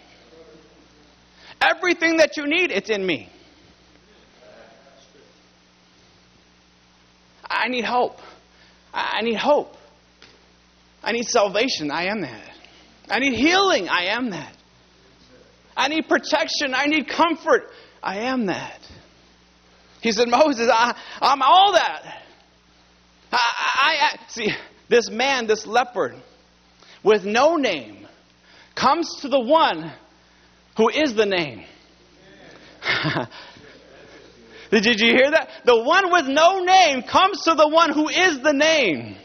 Everything 1.61 2.17
that 2.17 2.37
you 2.37 2.47
need, 2.47 2.71
it's 2.71 2.89
in 2.89 3.05
me. 3.05 3.29
I 7.49 7.67
need 7.67 7.83
hope. 7.83 8.19
I 8.93 9.21
need 9.21 9.35
hope. 9.35 9.75
I 11.03 11.11
need 11.11 11.25
salvation. 11.25 11.91
I 11.91 12.05
am 12.05 12.21
that. 12.21 12.51
I 13.09 13.19
need 13.19 13.33
healing. 13.33 13.89
I 13.89 14.05
am 14.15 14.29
that. 14.31 14.55
I 15.75 15.87
need 15.87 16.07
protection. 16.07 16.73
I 16.73 16.85
need 16.85 17.07
comfort. 17.07 17.71
I 18.01 18.19
am 18.19 18.45
that. 18.47 18.79
He 20.01 20.11
said, 20.11 20.27
Moses, 20.29 20.69
I, 20.71 20.95
am 21.21 21.41
all 21.41 21.73
that. 21.73 22.23
I, 23.31 23.37
I, 23.37 23.97
I, 24.01 24.19
see 24.29 24.51
this 24.87 25.09
man, 25.09 25.47
this 25.47 25.65
leopard, 25.65 26.15
with 27.03 27.25
no 27.25 27.55
name, 27.55 28.07
comes 28.75 29.21
to 29.21 29.29
the 29.29 29.39
one 29.39 29.91
who 30.79 30.87
is 30.87 31.13
the 31.13 31.25
name. 31.25 31.65
Did 34.71 34.85
you 34.85 35.09
hear 35.13 35.29
that? 35.29 35.49
The 35.65 35.83
one 35.83 36.09
with 36.09 36.27
no 36.27 36.63
name 36.63 37.01
comes 37.03 37.41
to 37.43 37.53
the 37.53 37.67
one 37.67 37.91
who 37.91 38.07
is 38.07 38.39
the 38.41 38.53
name. 38.53 39.17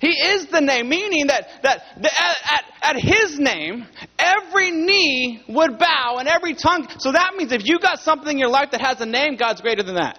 He 0.00 0.08
is 0.08 0.46
the 0.46 0.60
name, 0.60 0.88
meaning 0.88 1.28
that, 1.28 1.62
that 1.62 1.84
the, 1.96 2.10
at, 2.12 2.64
at 2.82 2.96
his 2.96 3.38
name, 3.38 3.86
every 4.18 4.72
knee 4.72 5.44
would 5.48 5.78
bow 5.78 6.16
and 6.18 6.26
every 6.26 6.54
tongue. 6.54 6.88
So 6.98 7.12
that 7.12 7.34
means 7.36 7.52
if 7.52 7.64
you 7.64 7.78
got 7.78 8.00
something 8.00 8.32
in 8.32 8.38
your 8.38 8.48
life 8.48 8.72
that 8.72 8.80
has 8.80 9.00
a 9.00 9.06
name, 9.06 9.36
God's 9.36 9.60
greater 9.60 9.84
than 9.84 9.94
that. 9.94 10.18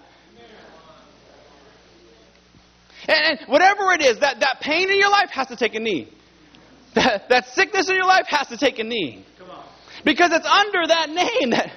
And, 3.10 3.40
and 3.40 3.50
whatever 3.50 3.92
it 3.92 4.02
is, 4.02 4.20
that, 4.20 4.40
that 4.40 4.62
pain 4.62 4.90
in 4.90 4.98
your 4.98 5.10
life 5.10 5.32
has 5.32 5.48
to 5.48 5.58
take 5.58 5.76
a 5.76 5.82
knee. 5.82 6.08
That, 6.96 7.30
that 7.30 7.48
sickness 7.48 7.90
in 7.90 7.96
your 7.96 8.06
life 8.06 8.28
has 8.28 8.48
to 8.50 8.58
take 8.58 8.80
a 8.80 8.84
knee. 8.84 9.26
Because 10.04 10.32
it's 10.32 10.46
under 10.46 10.88
that 10.88 11.10
name 11.10 11.52
that. 11.52 11.72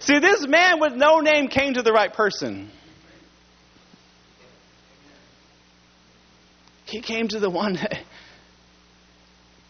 See, 0.00 0.18
this 0.18 0.46
man 0.46 0.80
with 0.80 0.92
no 0.92 1.20
name 1.20 1.48
came 1.48 1.74
to 1.74 1.82
the 1.82 1.92
right 1.92 2.12
person. 2.12 2.70
He 6.84 7.00
came 7.00 7.28
to 7.28 7.40
the 7.40 7.50
one 7.50 7.74
that. 7.74 8.04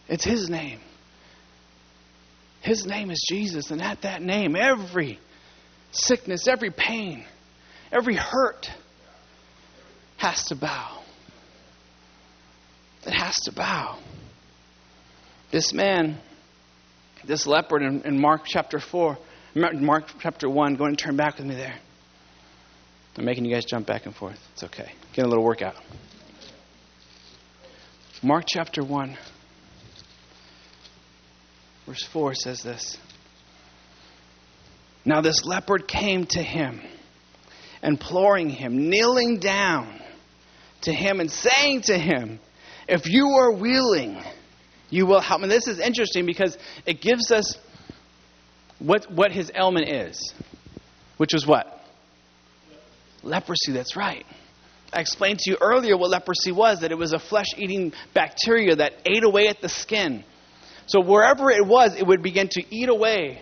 It's 0.07 0.23
his 0.23 0.49
name. 0.49 0.81
His 2.61 2.85
name 2.85 3.11
is 3.11 3.23
Jesus, 3.27 3.71
and 3.71 3.81
at 3.81 4.01
that 4.01 4.21
name, 4.21 4.55
every 4.55 5.19
sickness, 5.91 6.47
every 6.47 6.71
pain, 6.71 7.25
every 7.91 8.15
hurt 8.15 8.69
has 10.17 10.45
to 10.45 10.55
bow. 10.55 11.04
It 13.05 13.13
has 13.13 13.35
to 13.45 13.51
bow. 13.51 13.99
This 15.51 15.73
man, 15.73 16.17
this 17.25 17.45
leopard 17.45 17.81
in, 17.81 18.01
in 18.01 18.19
Mark 18.19 18.41
chapter 18.45 18.79
4, 18.79 19.17
Mark 19.55 20.05
chapter 20.19 20.49
1, 20.49 20.75
go 20.75 20.85
and 20.85 20.97
turn 20.97 21.15
back 21.15 21.37
with 21.37 21.45
me 21.45 21.55
there. 21.55 21.75
I'm 23.17 23.23
making 23.23 23.45
you 23.45 23.53
guys 23.53 23.63
jump 23.65 23.87
back 23.87 24.05
and 24.05 24.13
forth. 24.13 24.39
It's 24.53 24.63
okay. 24.63 24.91
Get 25.13 25.25
a 25.25 25.27
little 25.27 25.43
workout. 25.43 25.75
Mark 28.21 28.45
chapter 28.47 28.83
1, 28.83 29.17
verse 31.85 32.03
4 32.11 32.33
says 32.33 32.63
this 32.63 32.97
Now 35.05 35.21
this 35.21 35.45
leopard 35.45 35.87
came 35.87 36.25
to 36.25 36.41
him, 36.41 36.81
imploring 37.83 38.49
him, 38.49 38.89
kneeling 38.89 39.39
down 39.39 40.01
to 40.81 40.91
him, 40.91 41.19
and 41.19 41.31
saying 41.31 41.81
to 41.83 41.97
him, 41.97 42.39
if 42.87 43.07
you 43.07 43.27
are 43.29 43.51
willing, 43.51 44.21
you 44.89 45.05
will 45.05 45.21
help. 45.21 45.41
And 45.41 45.51
this 45.51 45.67
is 45.67 45.79
interesting 45.79 46.25
because 46.25 46.57
it 46.85 47.01
gives 47.01 47.31
us 47.31 47.57
what, 48.79 49.11
what 49.11 49.31
his 49.31 49.51
ailment 49.55 49.89
is, 49.89 50.33
which 51.17 51.33
was 51.33 51.45
what? 51.47 51.81
Leprosy, 53.23 53.71
that's 53.71 53.95
right. 53.95 54.25
I 54.93 55.01
explained 55.01 55.39
to 55.39 55.51
you 55.51 55.57
earlier 55.59 55.97
what 55.97 56.11
leprosy 56.11 56.51
was 56.51 56.81
that 56.81 56.91
it 56.91 56.97
was 56.97 57.11
a 57.11 57.19
flesh 57.19 57.47
eating 57.57 57.93
bacteria 58.13 58.75
that 58.77 58.93
ate 59.05 59.23
away 59.23 59.47
at 59.47 59.61
the 59.61 59.69
skin. 59.69 60.23
So 60.85 61.01
wherever 61.01 61.49
it 61.49 61.65
was, 61.65 61.95
it 61.95 62.05
would 62.05 62.21
begin 62.21 62.47
to 62.49 62.63
eat 62.69 62.89
away 62.89 63.41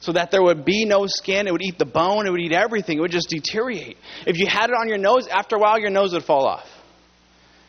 so 0.00 0.12
that 0.12 0.30
there 0.30 0.42
would 0.42 0.64
be 0.64 0.84
no 0.86 1.06
skin. 1.06 1.46
It 1.46 1.52
would 1.52 1.62
eat 1.62 1.78
the 1.78 1.84
bone, 1.84 2.26
it 2.26 2.30
would 2.30 2.40
eat 2.40 2.52
everything. 2.52 2.98
It 2.98 3.00
would 3.00 3.10
just 3.10 3.28
deteriorate. 3.28 3.98
If 4.26 4.38
you 4.38 4.46
had 4.46 4.70
it 4.70 4.76
on 4.80 4.88
your 4.88 4.98
nose, 4.98 5.28
after 5.28 5.56
a 5.56 5.58
while, 5.58 5.78
your 5.78 5.90
nose 5.90 6.12
would 6.14 6.24
fall 6.24 6.46
off. 6.46 6.66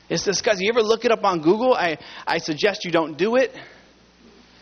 It's 0.10 0.24
disgusting. 0.24 0.66
You 0.66 0.72
ever 0.74 0.82
look 0.82 1.06
it 1.06 1.12
up 1.12 1.24
on 1.24 1.42
Google? 1.42 1.74
I, 1.74 1.98
I 2.26 2.40
suggest 2.40 2.84
you 2.84 2.92
don't 2.92 3.18
do 3.18 3.36
it 3.36 3.56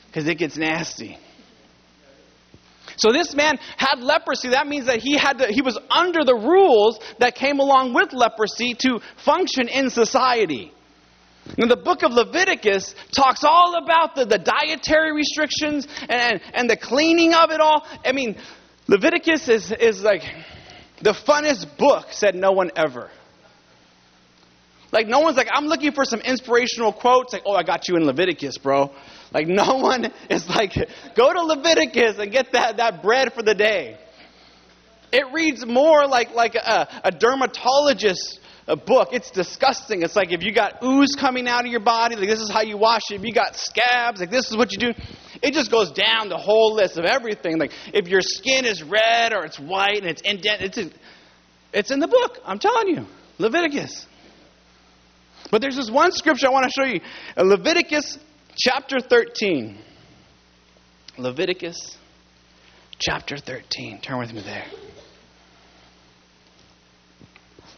because 0.08 0.27
it 0.27 0.36
gets 0.36 0.58
nasty. 0.58 1.18
So 2.98 3.12
this 3.12 3.36
man 3.36 3.60
had 3.77 4.00
leprosy. 4.00 4.50
That 4.50 4.68
means 4.68 4.88
that 4.88 5.00
he 5.00 5.18
had 5.18 5.39
to, 5.39 5.48
he 5.48 5.62
was 5.62 5.77
under 5.89 6.24
the 6.24 6.36
rules 6.36 7.00
that 7.20 7.36
came 7.36 7.60
along 7.60 7.94
with 7.94 8.12
leprosy 8.12 8.74
to 8.80 9.00
function 9.24 9.68
in 9.68 9.89
society. 9.89 10.74
And 11.58 11.72
the 11.72 11.77
book 11.77 12.04
of 12.04 12.12
Leviticus 12.12 12.94
talks 13.16 13.44
all 13.44 13.82
about 13.82 14.16
the, 14.16 14.25
the 14.25 14.38
dietary 14.38 15.13
restrictions 15.13 15.88
and, 16.10 16.42
and 16.54 16.70
the 16.70 16.75
cleaning 16.75 17.34
of 17.34 17.51
it 17.51 17.62
all. 17.62 17.86
I 18.04 18.12
mean, 18.12 18.36
Leviticus 18.88 19.48
is, 19.48 19.72
is 19.72 20.01
like 20.01 20.24
the 21.01 21.13
funnest 21.13 21.77
book, 21.77 22.08
said 22.12 22.36
no 22.36 22.51
one 22.51 22.72
ever. 22.75 23.12
Like, 24.91 25.08
no 25.08 25.20
one's 25.20 25.38
like, 25.38 25.50
I'm 25.51 25.65
looking 25.65 25.91
for 25.91 26.06
some 26.06 26.22
inspirational 26.22 26.94
quotes. 26.94 27.34
Like, 27.34 27.44
oh, 27.46 27.53
I 27.53 27.63
got 27.63 27.88
you 27.88 27.98
in 27.98 28.06
Leviticus, 28.06 28.58
bro. 28.58 28.91
Like, 29.34 29.48
no 29.48 29.75
one 29.82 30.12
is 30.29 30.48
like, 30.50 30.74
go 31.15 31.34
to 31.34 31.41
Leviticus 31.41 32.17
and 32.20 32.32
get 32.32 32.53
that, 32.53 32.77
that 32.77 33.01
bread 33.01 33.34
for 33.34 33.44
the 33.44 33.53
day. 33.53 33.98
It 35.12 35.32
reads 35.34 35.65
more 35.65 36.06
like, 36.08 36.34
like 36.34 36.56
a, 36.56 37.01
a 37.06 37.12
dermatologist 37.12 38.39
book. 38.75 39.10
It's 39.13 39.32
disgusting. 39.32 40.01
It's 40.01 40.15
like 40.15 40.32
if 40.32 40.44
you 40.44 40.53
got 40.53 40.84
ooze 40.84 41.15
coming 41.17 41.48
out 41.48 41.65
of 41.65 41.72
your 41.72 41.79
body, 41.79 42.15
like 42.17 42.27
this 42.27 42.41
is 42.41 42.51
how 42.51 42.62
you 42.62 42.77
wash 42.77 43.03
it. 43.12 43.15
If 43.15 43.24
you 43.24 43.34
got 43.34 43.56
scabs, 43.56 44.20
like 44.20 44.29
this 44.29 44.50
is 44.50 44.58
what 44.58 44.74
you 44.74 44.77
do. 44.79 44.94
It 45.41 45.53
just 45.53 45.72
goes 45.72 45.91
down 45.91 46.27
the 46.27 46.38
whole 46.38 46.74
list 46.74 46.98
of 46.98 47.06
everything. 47.06 47.58
Like 47.58 47.72
if 47.94 48.10
your 48.10 48.22
skin 48.22 48.65
is 48.65 48.84
red 48.84 49.34
or 49.34 49.46
it's 49.46 49.58
white 49.58 50.00
and 50.00 50.08
it's 50.08 50.22
indent, 50.22 50.62
it's 50.62 50.94
it's 51.72 51.91
in 51.91 52.00
the 52.00 52.08
book. 52.08 52.39
I'm 52.46 52.60
telling 52.60 52.89
you, 52.89 53.06
Leviticus. 53.38 54.06
But 55.51 55.62
there's 55.62 55.75
this 55.75 55.89
one 55.89 56.12
scripture 56.12 56.48
I 56.48 56.51
want 56.51 56.66
to 56.66 56.72
show 56.72 56.86
you. 56.86 57.00
Leviticus 57.38 58.18
chapter 58.56 59.00
13. 59.00 59.77
Leviticus 61.18 61.98
chapter 63.00 63.38
13. 63.38 64.01
Turn 64.01 64.20
with 64.20 64.34
me 64.34 64.42
there. 64.42 64.66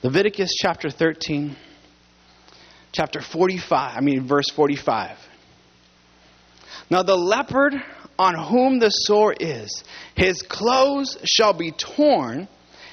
Leviticus 0.01 0.51
chapter 0.61 0.89
13, 0.89 1.57
chapter 2.93 3.19
45, 3.19 3.97
I 3.97 3.99
mean, 3.99 4.25
verse 4.25 4.49
45. 4.55 5.17
Now 6.89 7.03
the 7.03 7.17
leopard 7.17 7.75
on 8.17 8.47
whom 8.47 8.79
the 8.79 8.89
sore 8.89 9.35
is, 9.38 9.83
his 10.15 10.41
clothes 10.41 11.17
shall 11.25 11.51
be 11.51 11.71
torn, 11.71 12.47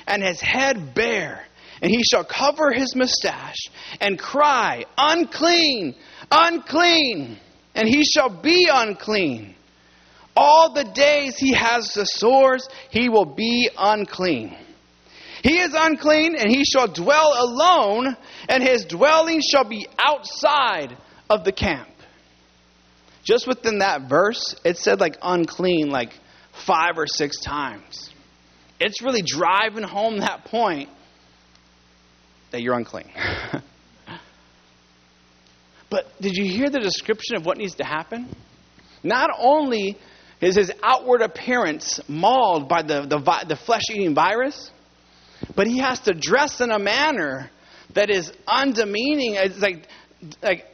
and 0.08 0.22
his 0.22 0.40
head 0.40 0.94
bare, 0.96 1.45
and 1.82 1.90
he 1.90 2.02
shall 2.02 2.24
cover 2.24 2.72
his 2.72 2.94
mustache, 2.94 3.68
and 4.00 4.18
cry, 4.18 4.84
Unclean, 4.96 5.94
unclean, 6.30 7.38
and 7.74 7.88
he 7.88 8.04
shall 8.04 8.30
be 8.30 8.68
unclean. 8.72 9.54
All 10.36 10.72
the 10.72 10.84
days 10.84 11.38
he 11.38 11.52
has 11.52 11.94
the 11.94 12.04
sores, 12.04 12.68
he 12.90 13.08
will 13.08 13.24
be 13.24 13.70
unclean. 13.76 14.56
He 15.42 15.58
is 15.60 15.72
unclean, 15.74 16.34
and 16.36 16.50
he 16.50 16.64
shall 16.64 16.88
dwell 16.88 17.32
alone, 17.36 18.16
and 18.48 18.62
his 18.62 18.84
dwelling 18.84 19.40
shall 19.40 19.64
be 19.64 19.86
outside 19.98 20.96
of 21.30 21.44
the 21.44 21.52
camp. 21.52 21.88
Just 23.22 23.46
within 23.46 23.78
that 23.78 24.08
verse, 24.08 24.54
it 24.64 24.78
said 24.78 25.00
like 25.00 25.16
unclean 25.22 25.90
like 25.90 26.12
five 26.52 26.96
or 26.96 27.06
six 27.06 27.40
times. 27.40 28.10
It's 28.78 29.02
really 29.02 29.22
driving 29.22 29.82
home 29.82 30.18
that 30.18 30.44
point 30.44 30.88
that 32.50 32.62
you're 32.62 32.74
unclean. 32.74 33.10
but 35.90 36.06
did 36.20 36.36
you 36.36 36.44
hear 36.44 36.70
the 36.70 36.80
description 36.80 37.36
of 37.36 37.44
what 37.44 37.58
needs 37.58 37.74
to 37.76 37.84
happen? 37.84 38.34
Not 39.02 39.30
only 39.38 39.98
is 40.40 40.56
his 40.56 40.72
outward 40.82 41.22
appearance 41.22 42.00
mauled 42.08 42.68
by 42.68 42.82
the, 42.82 43.02
the, 43.02 43.18
the 43.48 43.56
flesh 43.56 43.82
eating 43.90 44.14
virus, 44.14 44.70
but 45.54 45.66
he 45.66 45.78
has 45.78 46.00
to 46.00 46.12
dress 46.14 46.60
in 46.60 46.70
a 46.70 46.78
manner 46.78 47.50
that 47.94 48.10
is 48.10 48.32
undemeaning, 48.46 49.36
it's 49.36 49.58
like, 49.58 49.88
like 50.42 50.66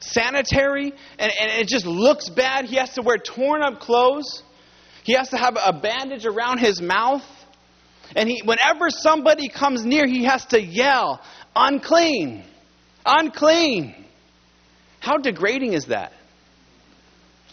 unsanitary, 0.00 0.92
and, 1.18 1.32
and 1.40 1.50
it 1.60 1.66
just 1.68 1.86
looks 1.86 2.28
bad. 2.28 2.66
He 2.66 2.76
has 2.76 2.92
to 2.94 3.02
wear 3.02 3.18
torn 3.18 3.62
up 3.62 3.80
clothes. 3.80 4.42
He 5.04 5.14
has 5.14 5.30
to 5.30 5.36
have 5.36 5.56
a 5.56 5.72
bandage 5.72 6.26
around 6.26 6.58
his 6.58 6.80
mouth. 6.80 7.24
And 8.16 8.28
he, 8.28 8.42
whenever 8.44 8.90
somebody 8.90 9.48
comes 9.48 9.84
near, 9.84 10.06
he 10.06 10.24
has 10.24 10.44
to 10.46 10.60
yell, 10.60 11.20
unclean, 11.54 12.44
unclean. 13.04 13.94
How 15.00 15.18
degrading 15.18 15.74
is 15.74 15.86
that? 15.86 16.12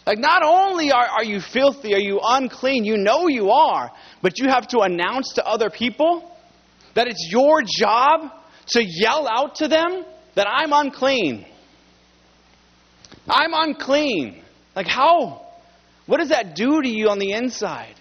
Like, 0.06 0.18
not 0.18 0.42
only 0.44 0.92
are, 0.92 1.04
are 1.04 1.24
you 1.24 1.40
filthy, 1.40 1.94
are 1.94 2.00
you 2.00 2.20
unclean, 2.22 2.84
you 2.84 2.96
know 2.96 3.26
you 3.26 3.50
are, 3.50 3.90
but 4.22 4.38
you 4.38 4.48
have 4.48 4.68
to 4.68 4.80
announce 4.80 5.32
to 5.34 5.44
other 5.44 5.68
people 5.68 6.32
that 6.94 7.08
it's 7.08 7.28
your 7.30 7.62
job 7.62 8.30
to 8.68 8.84
yell 8.84 9.28
out 9.28 9.56
to 9.56 9.68
them 9.68 10.04
that 10.36 10.46
I'm 10.48 10.72
unclean. 10.72 11.44
I'm 13.28 13.52
unclean. 13.52 14.42
Like, 14.76 14.86
how? 14.86 15.44
What 16.06 16.18
does 16.18 16.28
that 16.28 16.54
do 16.54 16.80
to 16.82 16.88
you 16.88 17.08
on 17.08 17.18
the 17.18 17.32
inside? 17.32 17.95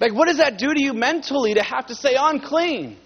Like, 0.00 0.14
what 0.14 0.28
does 0.28 0.38
that 0.38 0.58
do 0.58 0.72
to 0.72 0.80
you 0.80 0.92
mentally 0.92 1.54
to 1.54 1.62
have 1.62 1.86
to 1.86 1.94
say 1.94 2.14
unclean? 2.18 2.96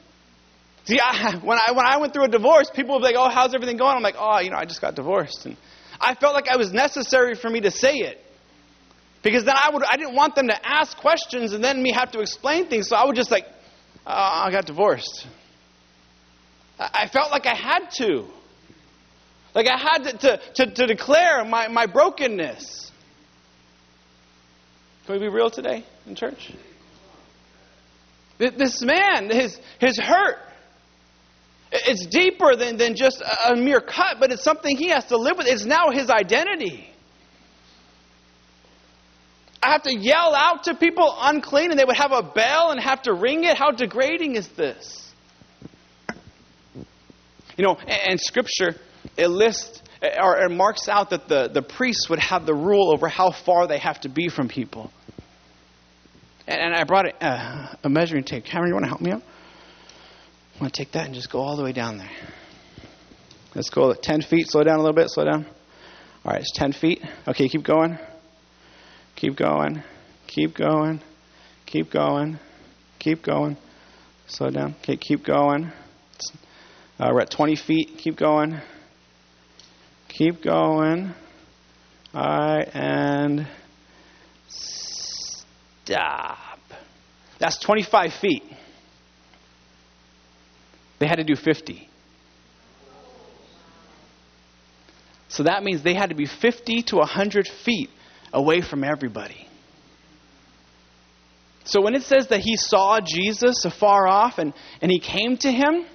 See, 0.85 0.98
I, 1.00 1.37
when, 1.42 1.59
I, 1.59 1.72
when 1.72 1.87
I 1.87 1.98
went 1.98 2.12
through 2.12 2.24
a 2.24 2.28
divorce, 2.28 2.70
people 2.74 2.94
would 2.94 3.00
be 3.00 3.07
like, 3.07 3.16
oh, 3.18 3.31
how's 3.31 3.55
everything 3.55 3.76
going? 3.76 3.96
I'm 3.96 4.02
like, 4.02 4.16
oh, 4.18 4.40
you 4.40 4.50
know, 4.50 4.57
I 4.57 4.64
just 4.64 4.81
got 4.81 4.94
divorced. 4.94 5.46
And 5.46 5.57
I 6.00 6.14
felt 6.14 6.35
like 6.35 6.46
it 6.50 6.59
was 6.59 6.72
necessary 6.72 7.35
for 7.35 7.48
me 7.48 7.61
to 7.61 7.70
say 7.70 7.94
it. 7.94 8.18
Because 9.22 9.44
then 9.44 9.55
I, 9.57 9.70
would, 9.72 9.85
I 9.85 9.96
didn't 9.96 10.16
want 10.16 10.35
them 10.35 10.48
to 10.48 10.66
ask 10.66 10.96
questions 10.96 11.52
and 11.52 11.62
then 11.62 11.81
me 11.81 11.92
have 11.92 12.11
to 12.12 12.20
explain 12.20 12.68
things. 12.68 12.88
So 12.88 12.96
I 12.96 13.07
would 13.07 13.14
just 13.14 13.31
like, 13.31 13.46
oh, 14.05 14.12
I 14.12 14.50
got 14.50 14.66
divorced. 14.66 15.26
I 16.78 17.09
felt 17.09 17.31
like 17.31 17.46
I 17.46 17.55
had 17.55 17.90
to. 17.98 18.26
Like 19.55 19.68
I 19.68 19.78
had 19.78 19.98
to, 20.05 20.18
to, 20.18 20.40
to, 20.55 20.74
to 20.74 20.87
declare 20.87 21.44
my, 21.44 21.68
my 21.68 21.87
brokenness. 21.87 22.90
Can 25.07 25.14
we 25.14 25.20
be 25.20 25.28
real 25.28 25.50
today 25.50 25.85
in 26.07 26.16
church? 26.16 26.52
This 28.50 28.83
man, 28.83 29.31
his, 29.31 29.59
his 29.78 29.98
hurt, 29.98 30.38
it's 31.70 32.07
deeper 32.07 32.57
than, 32.57 32.76
than 32.76 32.96
just 32.96 33.22
a, 33.22 33.55
mere 33.55 33.81
cut, 33.81 34.16
but 34.18 34.33
it's 34.33 34.42
something 34.42 34.76
he 34.76 34.88
has 34.88 35.05
to 35.07 35.16
live 35.16 35.38
with. 35.38 35.46
It's 35.46 35.64
now 35.64 35.90
his 35.90 36.11
identity. 36.11 36.88
I 39.62 39.70
have 39.70 39.83
to 39.85 39.96
yell 39.96 40.35
out 40.35 40.64
to 40.64 40.74
people 40.74 41.14
unclean 41.20 41.70
and 41.70 41.78
they 41.78 41.85
would 41.85 41.96
have 41.96 42.12
a 42.12 42.22
bell 42.22 42.72
and 42.72 42.81
have 42.81 43.02
to 43.02 43.14
ring 43.14 43.44
it. 43.44 43.57
How 43.57 43.70
degrading 43.70 44.35
is 44.35 44.48
this? 44.48 45.12
You 47.57 47.64
know, 47.64 47.76
and, 47.76 48.11
and 48.11 48.20
Scripture, 48.20 48.74
it 49.16 49.28
lists 49.28 49.83
or 50.02 50.42
it 50.42 50.50
marks 50.50 50.88
out 50.88 51.11
that 51.11 51.28
the, 51.28 51.48
the 51.48 51.62
priests 51.62 52.11
would 52.11 52.18
have 52.18 52.44
the 52.44 52.55
rule 52.55 52.92
over 52.92 53.09
how 53.09 53.31
far 53.31 53.68
they 53.68 53.78
have 53.78 54.00
to 54.00 54.09
be 54.09 54.28
from 54.28 54.48
people. 54.48 54.90
And, 56.46 56.61
and 56.61 56.74
I 56.74 56.85
brought 56.85 57.07
a, 57.07 57.24
uh, 57.24 57.74
a 57.85 57.88
measuring 57.88 58.24
tape. 58.24 58.44
Cameron, 58.44 58.68
you 58.68 58.74
want 58.74 58.85
to 58.85 58.88
help 58.88 59.00
me 59.00 59.12
out? 59.12 59.22
I'm 60.55 60.61
going 60.61 60.70
to 60.70 60.76
take 60.76 60.92
that 60.92 61.07
and 61.07 61.14
just 61.14 61.31
go 61.31 61.40
all 61.40 61.57
the 61.57 61.64
way 61.64 61.72
down 61.72 61.98
there. 61.98 62.11
Let's 63.55 63.70
go 63.70 63.92
10 63.92 64.22
feet. 64.22 64.50
Slow 64.50 64.62
down 64.62 64.76
a 64.76 64.83
little 64.83 64.94
bit. 64.94 65.11
Slow 65.11 65.24
down. 65.24 65.46
All 66.24 66.33
right, 66.33 66.40
it's 66.40 66.52
10 66.52 66.72
feet. 66.72 67.02
Okay, 67.26 67.48
keep 67.48 67.64
going. 67.64 67.98
Keep 69.16 69.37
going. 69.37 69.83
Keep 70.26 70.55
going. 70.55 71.00
Keep 71.66 71.90
going. 71.90 72.38
Keep 72.98 73.22
going. 73.22 73.57
Slow 74.26 74.50
down. 74.50 74.74
Okay, 74.83 74.96
keep 74.96 75.24
going. 75.24 75.72
Uh, 76.98 77.11
we're 77.12 77.20
at 77.20 77.31
20 77.31 77.57
feet. 77.57 77.98
Keep 77.98 78.16
going. 78.16 78.61
Keep 80.09 80.42
going. 80.42 81.12
All 82.14 82.22
right, 82.22 82.68
and 82.74 83.46
stop. 85.85 86.59
That's 87.38 87.59
25 87.59 88.12
feet. 88.14 88.45
They 90.99 91.07
had 91.07 91.16
to 91.16 91.25
do 91.25 91.35
50. 91.35 91.88
So 95.29 95.45
that 95.45 95.64
means 95.64 95.83
they 95.83 95.95
had 95.95 96.11
to 96.11 96.14
be 96.14 96.27
50 96.27 96.83
to 96.83 96.97
100 96.97 97.49
feet 97.64 97.90
away 98.33 98.61
from 98.61 98.85
everybody. 98.85 99.49
So 101.64 101.81
when 101.81 101.95
it 101.95 102.03
says 102.03 102.29
that 102.29 102.40
he 102.40 102.57
saw 102.57 103.01
Jesus 103.01 103.64
afar 103.64 104.07
off 104.07 104.38
and, 104.38 104.53
and 104.81 104.90
he 104.90 105.01
came 105.01 105.37
to 105.38 105.51
him, 105.51 105.87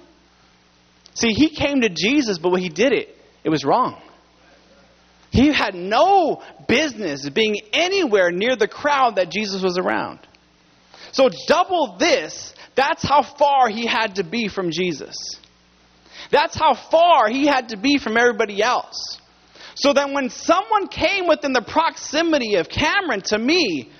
see, 1.14 1.32
he 1.32 1.50
came 1.50 1.82
to 1.82 1.88
Jesus, 1.88 2.38
but 2.38 2.50
when 2.50 2.62
he 2.62 2.68
did 2.68 2.92
it, 2.92 3.16
it 3.44 3.50
was 3.50 3.64
wrong. 3.64 4.02
He 5.30 5.52
had 5.52 5.74
no 5.74 6.42
business 6.66 7.28
being 7.28 7.56
anywhere 7.72 8.30
near 8.30 8.56
the 8.56 8.68
crowd 8.68 9.16
that 9.16 9.30
Jesus 9.30 9.62
was 9.62 9.78
around. 9.78 10.20
So 11.12 11.28
double 11.46 11.96
this 11.98 12.54
that's 12.74 13.02
how 13.02 13.22
far 13.22 13.68
he 13.68 13.86
had 13.86 14.16
to 14.16 14.24
be 14.24 14.48
from 14.48 14.70
Jesus. 14.70 15.16
That's 16.30 16.56
how 16.56 16.74
far 16.74 17.28
he 17.28 17.46
had 17.46 17.70
to 17.70 17.76
be 17.76 17.98
from 17.98 18.16
everybody 18.16 18.62
else. 18.62 19.18
So 19.74 19.92
that 19.92 20.10
when 20.10 20.30
someone 20.30 20.88
came 20.88 21.26
within 21.28 21.52
the 21.52 21.62
proximity 21.62 22.56
of 22.56 22.68
Cameron 22.68 23.22
to 23.26 23.38
me, 23.38 23.90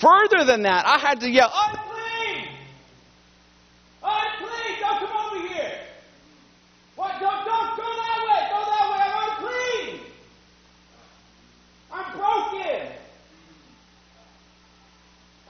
further 0.00 0.44
than 0.44 0.62
that, 0.62 0.86
I 0.86 0.98
had 0.98 1.20
to 1.20 1.30
yell! 1.30 1.52
Unclean! 4.02 4.80
Don't 4.80 4.98
come 4.98 5.16
over 5.16 5.48
here! 5.48 5.80
What? 6.94 7.12
Don't, 7.20 7.44
don't 7.44 7.76
go 7.76 7.82
that 7.82 8.20
way! 8.28 8.40
Go 8.50 8.58
that 8.70 8.86
way! 8.92 9.02
I'm 9.10 9.30
unclean! 9.30 10.00
I'm 11.92 12.08
broken! 12.16 12.92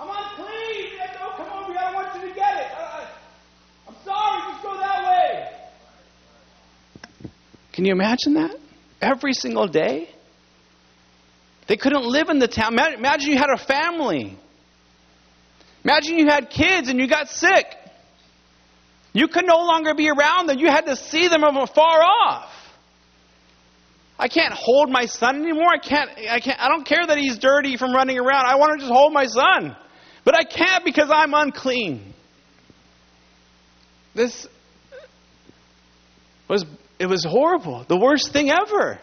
I'm 0.00 0.08
unclean! 0.08 0.98
Don't 1.18 1.36
come 1.36 1.52
over 1.52 1.72
here! 1.72 1.80
I 1.80 1.84
don't 1.84 1.94
want 1.94 2.14
you 2.14 2.28
to 2.28 2.34
get 2.34 2.56
it! 2.56 2.68
I, 2.72 3.08
am 3.88 3.94
sorry, 4.04 4.52
just 4.52 4.62
go 4.62 4.78
that 4.78 5.04
way! 5.04 5.54
Can 7.74 7.84
you 7.84 7.92
imagine 7.92 8.34
that? 8.34 8.56
every 9.04 9.34
single 9.34 9.68
day. 9.68 10.08
They 11.66 11.76
couldn't 11.76 12.04
live 12.04 12.28
in 12.28 12.38
the 12.38 12.48
town. 12.48 12.78
Imagine 12.78 13.30
you 13.30 13.38
had 13.38 13.50
a 13.54 13.58
family. 13.58 14.38
Imagine 15.84 16.18
you 16.18 16.26
had 16.26 16.50
kids 16.50 16.88
and 16.88 16.98
you 16.98 17.08
got 17.08 17.28
sick. 17.28 17.66
You 19.12 19.28
could 19.28 19.46
no 19.46 19.58
longer 19.58 19.94
be 19.94 20.10
around 20.10 20.48
them. 20.48 20.58
You 20.58 20.68
had 20.68 20.87
to 20.87 20.96
see 20.96 21.28
them 21.28 21.42
from 21.42 21.56
afar 21.56 22.02
off. 22.02 22.50
I 24.18 24.28
can't 24.28 24.54
hold 24.54 24.90
my 24.90 25.06
son 25.06 25.37
anymore. 25.42 25.68
I 25.72 25.78
can't, 25.78 26.10
I 26.30 26.40
can't, 26.40 26.60
I 26.60 26.68
don't 26.68 26.87
care 26.87 27.04
that 27.06 27.18
he's 27.18 27.38
dirty 27.38 27.76
from 27.76 27.92
running 27.92 28.18
around. 28.18 28.46
I 28.46 28.56
want 28.56 28.78
to 28.78 28.87
just 28.87 28.92
hold 28.92 29.12
my 29.12 29.26
son. 29.26 29.76
But 30.24 30.37
I 30.37 30.44
can't 30.44 30.84
because 30.84 31.10
I'm 31.12 31.34
unclean. 31.34 32.14
This 34.14 34.46
was 36.48 36.64
it 37.04 37.08
was 37.10 37.22
horrible. 37.22 37.84
The 37.86 37.98
worst 37.98 38.32
thing 38.32 38.50
ever. 38.50 38.98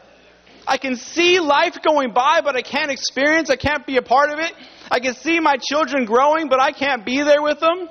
I 0.67 0.77
can 0.77 0.95
see 0.95 1.39
life 1.39 1.77
going 1.83 2.13
by, 2.13 2.41
but 2.43 2.55
I 2.55 2.63
can't 2.63 2.89
experience, 2.89 3.51
I 3.51 3.57
can't 3.57 3.85
be 3.85 3.97
a 3.97 4.01
part 4.01 4.31
of 4.31 4.39
it. 4.39 4.51
I 4.89 4.99
can 4.99 5.13
see 5.13 5.39
my 5.39 5.55
children 5.61 6.05
growing, 6.05 6.49
but 6.49 6.59
I 6.59 6.71
can't 6.71 7.05
be 7.05 7.21
there 7.21 7.43
with 7.43 7.59
them. 7.59 7.89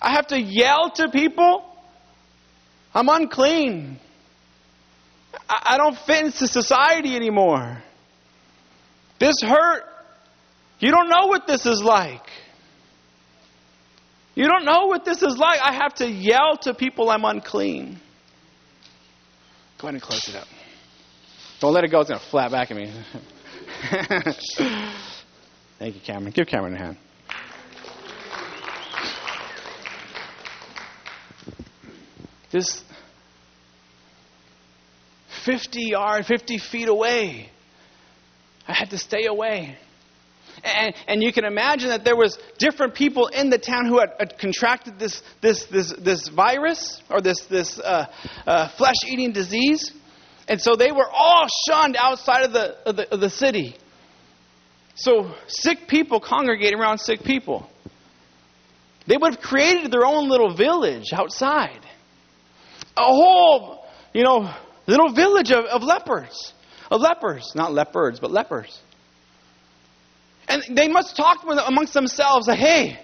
I 0.00 0.12
have 0.12 0.28
to 0.28 0.40
yell 0.40 0.92
to 0.92 1.08
people. 1.08 1.64
I'm 2.94 3.08
unclean. 3.08 3.98
I 5.48 5.76
don't 5.76 5.98
fit 5.98 6.26
into 6.26 6.46
society 6.46 7.16
anymore. 7.16 7.82
This 9.18 9.34
hurt. 9.42 9.84
You 10.78 10.92
don't 10.92 11.08
know 11.08 11.26
what 11.26 11.48
this 11.48 11.66
is 11.66 11.82
like. 11.82 12.26
You 14.36 14.46
don't 14.46 14.64
know 14.64 14.86
what 14.86 15.04
this 15.04 15.20
is 15.22 15.36
like. 15.36 15.60
I 15.60 15.74
have 15.74 15.94
to 15.94 16.08
yell 16.08 16.58
to 16.62 16.74
people 16.74 17.10
I'm 17.10 17.24
unclean. 17.24 17.98
Go 19.82 19.88
ahead 19.88 19.94
and 19.94 20.02
close 20.02 20.28
it 20.28 20.36
up. 20.36 20.46
Don't 21.58 21.72
let 21.72 21.82
it 21.82 21.88
go. 21.88 21.98
It's 21.98 22.08
going 22.08 22.20
to 22.20 22.26
flat 22.26 22.52
back 22.52 22.70
at 22.70 22.76
me. 22.76 22.92
Thank 25.80 25.96
you, 25.96 26.00
Cameron. 26.06 26.32
Give 26.32 26.46
Cameron 26.46 26.74
a 26.74 26.78
hand. 26.78 26.96
This 32.52 32.84
50 35.44 35.80
yards, 35.80 36.28
50 36.28 36.58
feet 36.58 36.86
away. 36.86 37.50
I 38.68 38.74
had 38.74 38.90
to 38.90 38.98
stay 38.98 39.26
away. 39.26 39.78
And, 40.64 40.94
and 41.08 41.22
you 41.22 41.32
can 41.32 41.44
imagine 41.44 41.88
that 41.88 42.04
there 42.04 42.16
was 42.16 42.38
different 42.58 42.94
people 42.94 43.26
in 43.26 43.50
the 43.50 43.58
town 43.58 43.86
who 43.86 43.98
had, 43.98 44.10
had 44.18 44.38
contracted 44.38 44.98
this, 44.98 45.22
this, 45.40 45.64
this, 45.64 45.92
this 45.98 46.28
virus 46.28 47.02
or 47.10 47.20
this, 47.20 47.40
this 47.46 47.80
uh, 47.80 48.06
uh, 48.46 48.68
flesh-eating 48.76 49.32
disease. 49.32 49.92
And 50.46 50.60
so 50.60 50.76
they 50.76 50.92
were 50.92 51.08
all 51.10 51.46
shunned 51.66 51.96
outside 51.96 52.44
of 52.44 52.52
the, 52.52 52.76
of 52.86 52.96
the, 52.96 53.12
of 53.12 53.20
the 53.20 53.30
city. 53.30 53.76
So 54.94 55.34
sick 55.46 55.88
people 55.88 56.20
congregate 56.20 56.74
around 56.74 56.98
sick 56.98 57.24
people. 57.24 57.68
They 59.06 59.16
would 59.16 59.34
have 59.34 59.42
created 59.42 59.90
their 59.90 60.04
own 60.04 60.28
little 60.28 60.54
village 60.54 61.12
outside. 61.12 61.80
A 62.96 63.04
whole, 63.04 63.84
you 64.12 64.22
know, 64.22 64.54
little 64.86 65.12
village 65.12 65.50
of, 65.50 65.64
of 65.64 65.82
lepers. 65.82 66.52
Of 66.90 67.00
lepers. 67.00 67.52
Not 67.56 67.72
leopards, 67.72 68.20
but 68.20 68.30
lepers. 68.30 68.78
And 70.48 70.62
they 70.76 70.88
must 70.88 71.16
talk 71.16 71.44
amongst 71.44 71.94
themselves, 71.94 72.46
hey, 72.48 72.98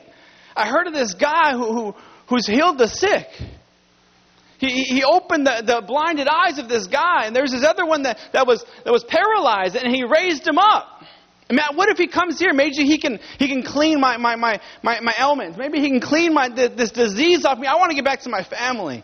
I 0.57 0.68
heard 0.68 0.87
of 0.87 0.92
this 0.92 1.14
guy 1.14 1.53
who, 1.53 1.72
who 1.72 1.94
who's 2.29 2.46
healed 2.46 2.79
the 2.79 2.88
sick. 2.88 3.27
He, 4.59 4.83
he 4.83 5.05
opened 5.05 5.46
the, 5.46 5.62
the 5.64 5.83
blinded 5.87 6.29
eyes 6.29 6.59
of 6.59 6.68
this 6.68 6.87
guy, 6.87 7.27
and 7.27 7.35
there's 7.35 7.53
this 7.53 7.64
other 7.64 7.87
one 7.87 8.03
that, 8.03 8.18
that, 8.33 8.46
was, 8.46 8.64
that 8.85 8.92
was 8.92 9.05
paralyzed, 9.05 9.77
and 9.77 9.94
he 9.94 10.05
raised 10.05 10.46
him 10.46 10.59
up. 10.59 11.03
Matt, 11.51 11.77
what 11.77 11.88
if 11.88 11.96
he 11.96 12.09
comes 12.09 12.38
here? 12.38 12.53
Maybe 12.53 12.74
he 12.74 12.98
can, 12.98 13.20
he 13.38 13.48
can 13.48 13.62
clean 13.62 14.01
my, 14.01 14.18
my, 14.18 14.37
my, 14.37 14.61
my, 14.83 15.01
my 15.01 15.14
ailments. 15.18 15.57
Maybe 15.57 15.81
he 15.81 15.88
can 15.88 16.01
clean 16.01 16.35
my, 16.35 16.48
this 16.48 16.90
disease 16.90 17.44
off 17.44 17.59
me. 17.59 17.66
I 17.66 17.77
want 17.77 17.90
to 17.90 17.94
get 17.94 18.05
back 18.05 18.20
to 18.22 18.29
my 18.29 18.42
family. 18.42 19.03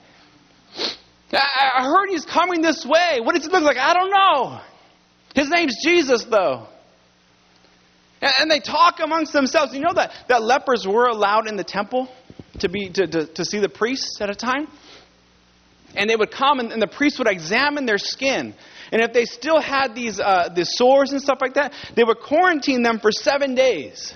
I, 1.33 1.71
I 1.77 1.85
heard 1.85 2.11
he's 2.11 2.27
coming 2.27 2.61
this 2.61 2.85
way. 2.85 3.21
What 3.23 3.35
does 3.35 3.45
he 3.45 3.51
look 3.51 3.63
like? 3.63 3.79
I 3.79 3.95
don't 3.95 4.11
know. 4.11 4.61
His 5.35 5.49
name's 5.49 5.77
Jesus, 5.83 6.25
though. 6.25 6.67
And, 8.25 8.51
they 8.51 8.61
talk 8.61 9.01
amongst 9.01 9.33
themselves. 9.33 9.75
You 9.75 9.81
know 9.81 9.93
that, 9.95 10.13
that 10.29 10.43
lepers 10.43 10.87
were 10.87 11.07
allowed 11.07 11.49
in 11.49 11.57
the 11.57 11.65
temple 11.65 12.09
to, 12.61 12.69
be, 12.69 12.89
to, 12.91 13.07
to, 13.07 13.27
to 13.27 13.45
see 13.45 13.59
the 13.59 13.69
priests 13.69 14.19
at 14.21 14.31
a 14.31 14.35
time? 14.35 14.69
And 15.95 16.09
they 16.09 16.17
would 16.17 16.31
come, 16.31 16.59
and, 16.59 16.73
and 16.73 16.83
the 16.83 16.89
priests 16.89 17.19
would 17.19 17.29
examine 17.29 17.87
their 17.87 17.99
skin. 17.99 18.55
And 18.91 19.03
if 19.03 19.13
they 19.13 19.25
still 19.25 19.61
had 19.61 19.95
these, 19.95 20.19
uh, 20.19 20.49
these 20.55 20.71
sores 20.75 21.13
and 21.13 21.21
stuff 21.21 21.39
like 21.41 21.55
that, 21.55 21.73
they 21.95 22.03
would 22.03 22.19
quarantine 22.19 22.83
them 22.83 22.99
for 22.99 23.13
seven 23.13 23.55
days. 23.55 24.13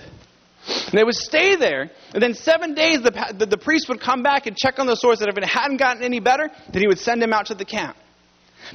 And 0.67 0.97
they 0.97 1.03
would 1.03 1.15
stay 1.15 1.55
there, 1.55 1.89
and 2.13 2.21
then 2.21 2.33
seven 2.33 2.73
days 2.73 3.01
the, 3.01 3.11
the, 3.37 3.45
the, 3.45 3.57
priest 3.57 3.87
would 3.89 4.01
come 4.01 4.21
back 4.23 4.45
and 4.45 4.55
check 4.55 4.77
on 4.77 4.87
the 4.87 4.95
sores, 4.95 5.21
and 5.21 5.29
if 5.29 5.37
it 5.37 5.45
hadn't 5.45 5.77
gotten 5.77 6.03
any 6.03 6.19
better, 6.19 6.49
then 6.71 6.81
he 6.81 6.87
would 6.87 6.99
send 6.99 7.21
them 7.21 7.33
out 7.33 7.47
to 7.47 7.55
the 7.55 7.65
camp. 7.65 7.95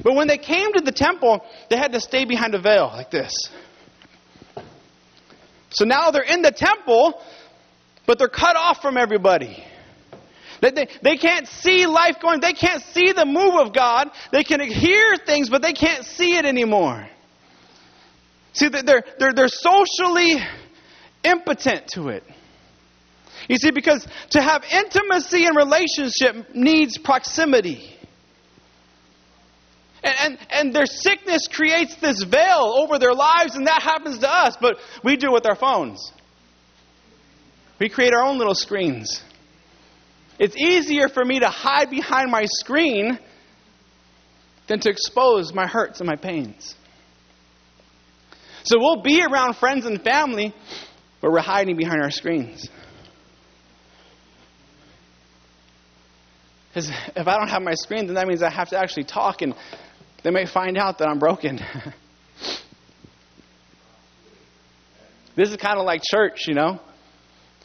But 0.03 0.15
when 0.15 0.27
they 0.27 0.37
came 0.37 0.73
to 0.73 0.81
the 0.81 0.91
temple, 0.91 1.45
they 1.69 1.77
had 1.77 1.93
to 1.93 2.01
stay 2.01 2.25
behind 2.25 2.53
a 2.55 2.59
veil 2.59 2.87
like 2.87 3.11
this. 3.11 3.31
So 5.75 5.85
now 5.85 6.11
they're 6.11 6.23
in 6.23 6.41
the 6.41 6.51
temple, 6.51 7.21
but 8.05 8.17
they're 8.17 8.27
cut 8.27 8.55
off 8.55 8.81
from 8.81 8.97
everybody. 8.97 9.63
They, 10.61 10.71
they, 10.71 10.87
they 11.01 11.17
can't 11.17 11.47
see 11.47 11.85
life 11.85 12.19
going, 12.21 12.39
they 12.39 12.53
can't 12.53 12.81
see 12.81 13.11
the 13.11 13.25
move 13.25 13.55
of 13.55 13.73
God. 13.73 14.09
They 14.31 14.43
can 14.43 14.61
hear 14.61 15.17
things, 15.17 15.49
but 15.49 15.61
they 15.61 15.73
can't 15.73 16.05
see 16.05 16.37
it 16.37 16.45
anymore. 16.45 17.07
See, 18.53 18.69
they're, 18.69 19.03
they're, 19.19 19.33
they're 19.33 19.47
socially 19.49 20.37
impotent 21.23 21.87
to 21.89 22.07
it. 22.07 22.23
You 23.49 23.57
see, 23.57 23.71
because 23.71 24.07
to 24.31 24.41
have 24.41 24.63
intimacy 24.71 25.45
and 25.45 25.55
relationship 25.57 26.55
needs 26.55 26.97
proximity. 26.97 27.94
And, 30.05 30.15
and, 30.19 30.37
and 30.51 30.75
their 30.75 30.85
sickness 30.85 31.47
creates 31.51 31.95
this 31.95 32.23
veil 32.23 32.75
over 32.77 32.99
their 32.99 33.13
lives, 33.13 33.55
and 33.55 33.65
that 33.65 33.81
happens 33.81 34.19
to 34.19 34.31
us, 34.31 34.55
but 34.61 34.77
we 35.03 35.17
do 35.17 35.29
it 35.29 35.33
with 35.33 35.47
our 35.47 35.55
phones. 35.55 36.13
We 37.79 37.89
create 37.89 38.13
our 38.13 38.23
own 38.23 38.37
little 38.37 38.53
screens. 38.53 39.23
It's 40.37 40.55
easier 40.55 41.09
for 41.09 41.25
me 41.25 41.39
to 41.39 41.49
hide 41.49 41.89
behind 41.89 42.29
my 42.29 42.45
screen 42.45 43.17
than 44.67 44.79
to 44.81 44.89
expose 44.89 45.53
my 45.53 45.65
hurts 45.65 45.99
and 46.01 46.07
my 46.07 46.15
pains. 46.15 46.75
So 48.63 48.77
we'll 48.79 49.01
be 49.01 49.23
around 49.23 49.55
friends 49.55 49.85
and 49.85 50.01
family, 50.01 50.53
but 51.21 51.31
we're 51.31 51.39
hiding 51.39 51.77
behind 51.77 52.01
our 52.01 52.11
screens. 52.11 52.69
Because 56.69 56.89
if 57.15 57.27
I 57.27 57.37
don't 57.37 57.47
have 57.47 57.61
my 57.61 57.73
screen, 57.73 58.05
then 58.05 58.15
that 58.15 58.27
means 58.27 58.43
I 58.43 58.49
have 58.49 58.69
to 58.69 58.77
actually 58.77 59.05
talk 59.05 59.41
and 59.41 59.55
they 60.25 60.31
may 60.31 60.47
find 60.47 60.75
out 60.75 60.97
that 60.97 61.07
I'm 61.07 61.19
broken. 61.19 61.57
this 65.35 65.51
is 65.51 65.57
kind 65.57 65.77
of 65.77 65.85
like 65.85 66.01
church, 66.01 66.47
you 66.47 66.55
know? 66.55 66.79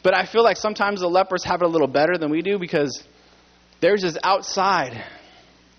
But 0.02 0.14
I 0.14 0.26
feel 0.26 0.44
like 0.44 0.58
sometimes 0.58 1.00
the 1.00 1.08
lepers 1.08 1.42
have 1.44 1.62
it 1.62 1.64
a 1.64 1.68
little 1.68 1.88
better 1.88 2.18
than 2.18 2.30
we 2.30 2.42
do 2.42 2.58
because 2.58 3.02
theirs 3.80 4.04
is 4.04 4.18
outside 4.22 5.02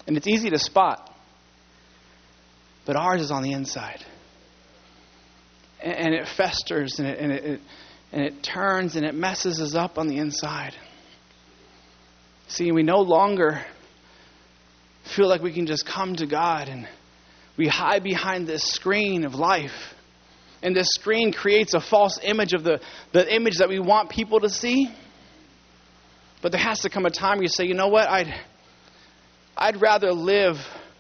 and 0.08 0.18
it's 0.18 0.26
easy 0.26 0.50
to 0.50 0.58
spot. 0.58 1.16
But 2.88 2.96
ours 2.96 3.22
is 3.22 3.30
on 3.30 3.44
the 3.44 3.52
inside. 3.52 4.04
And, 5.84 6.16
it 6.16 6.28
festers 6.36 6.98
and 6.98 7.08
it, 7.08 7.20
and, 7.20 7.32
it, 7.32 7.62
and 8.12 8.24
it 8.24 8.42
turns 8.42 8.96
and 8.96 9.06
it 9.06 9.14
messes 9.14 9.62
us 9.62 9.76
up 9.76 10.00
on 10.00 10.08
the 10.08 10.18
inside. 10.18 10.74
See, 12.48 12.72
we 12.72 12.82
no 12.82 13.02
longer 13.02 13.64
feel 15.16 15.28
like 15.28 15.42
we 15.42 15.54
can 15.54 15.66
just 15.66 15.86
come 15.86 16.16
to 16.16 16.26
God 16.26 16.68
and 16.68 16.88
we 17.58 17.68
hide 17.68 18.04
behind 18.04 18.48
this 18.48 18.64
screen 18.64 19.26
of 19.26 19.36
life. 19.36 19.94
And 20.64 20.76
this 20.76 20.88
screen 20.90 21.34
creates 21.34 21.74
a 21.74 21.82
false 21.82 22.20
image 22.24 22.54
of 22.54 22.64
the, 22.64 22.80
the 23.14 23.34
image 23.34 23.58
that 23.58 23.70
we 23.70 23.80
want 23.80 24.10
people 24.10 24.40
to 24.42 24.50
see. 24.50 24.90
But 26.42 26.52
there 26.52 26.62
has 26.62 26.80
to 26.82 26.90
come 26.90 27.06
a 27.06 27.10
time 27.10 27.38
where 27.38 27.44
you 27.44 27.50
say, 27.50 27.66
you 27.66 27.74
know 27.74 27.88
what, 27.88 28.08
I'd, 28.08 28.34
I'd 29.58 29.82
rather 29.82 30.12
live 30.12 30.58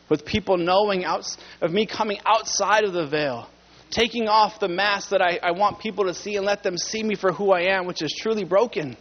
with 0.09 0.25
people 0.25 0.57
knowing 0.57 1.05
out, 1.05 1.25
of 1.61 1.71
me 1.71 1.85
coming 1.85 2.19
outside 2.25 2.83
of 2.83 2.93
the 2.93 3.07
veil, 3.07 3.47
taking 3.91 4.27
off 4.27 4.59
the 4.59 4.67
mask 4.67 5.09
that 5.09 5.21
I, 5.21 5.39
I 5.41 5.51
want 5.51 5.79
people 5.79 6.05
to 6.05 6.13
see 6.13 6.35
and 6.35 6.45
let 6.45 6.63
them 6.63 6.77
see 6.77 7.01
me 7.01 7.15
for 7.15 7.31
who 7.31 7.51
I 7.51 7.75
am, 7.75 7.85
which 7.85 8.01
is 8.01 8.13
truly 8.19 8.43
broken. 8.43 8.97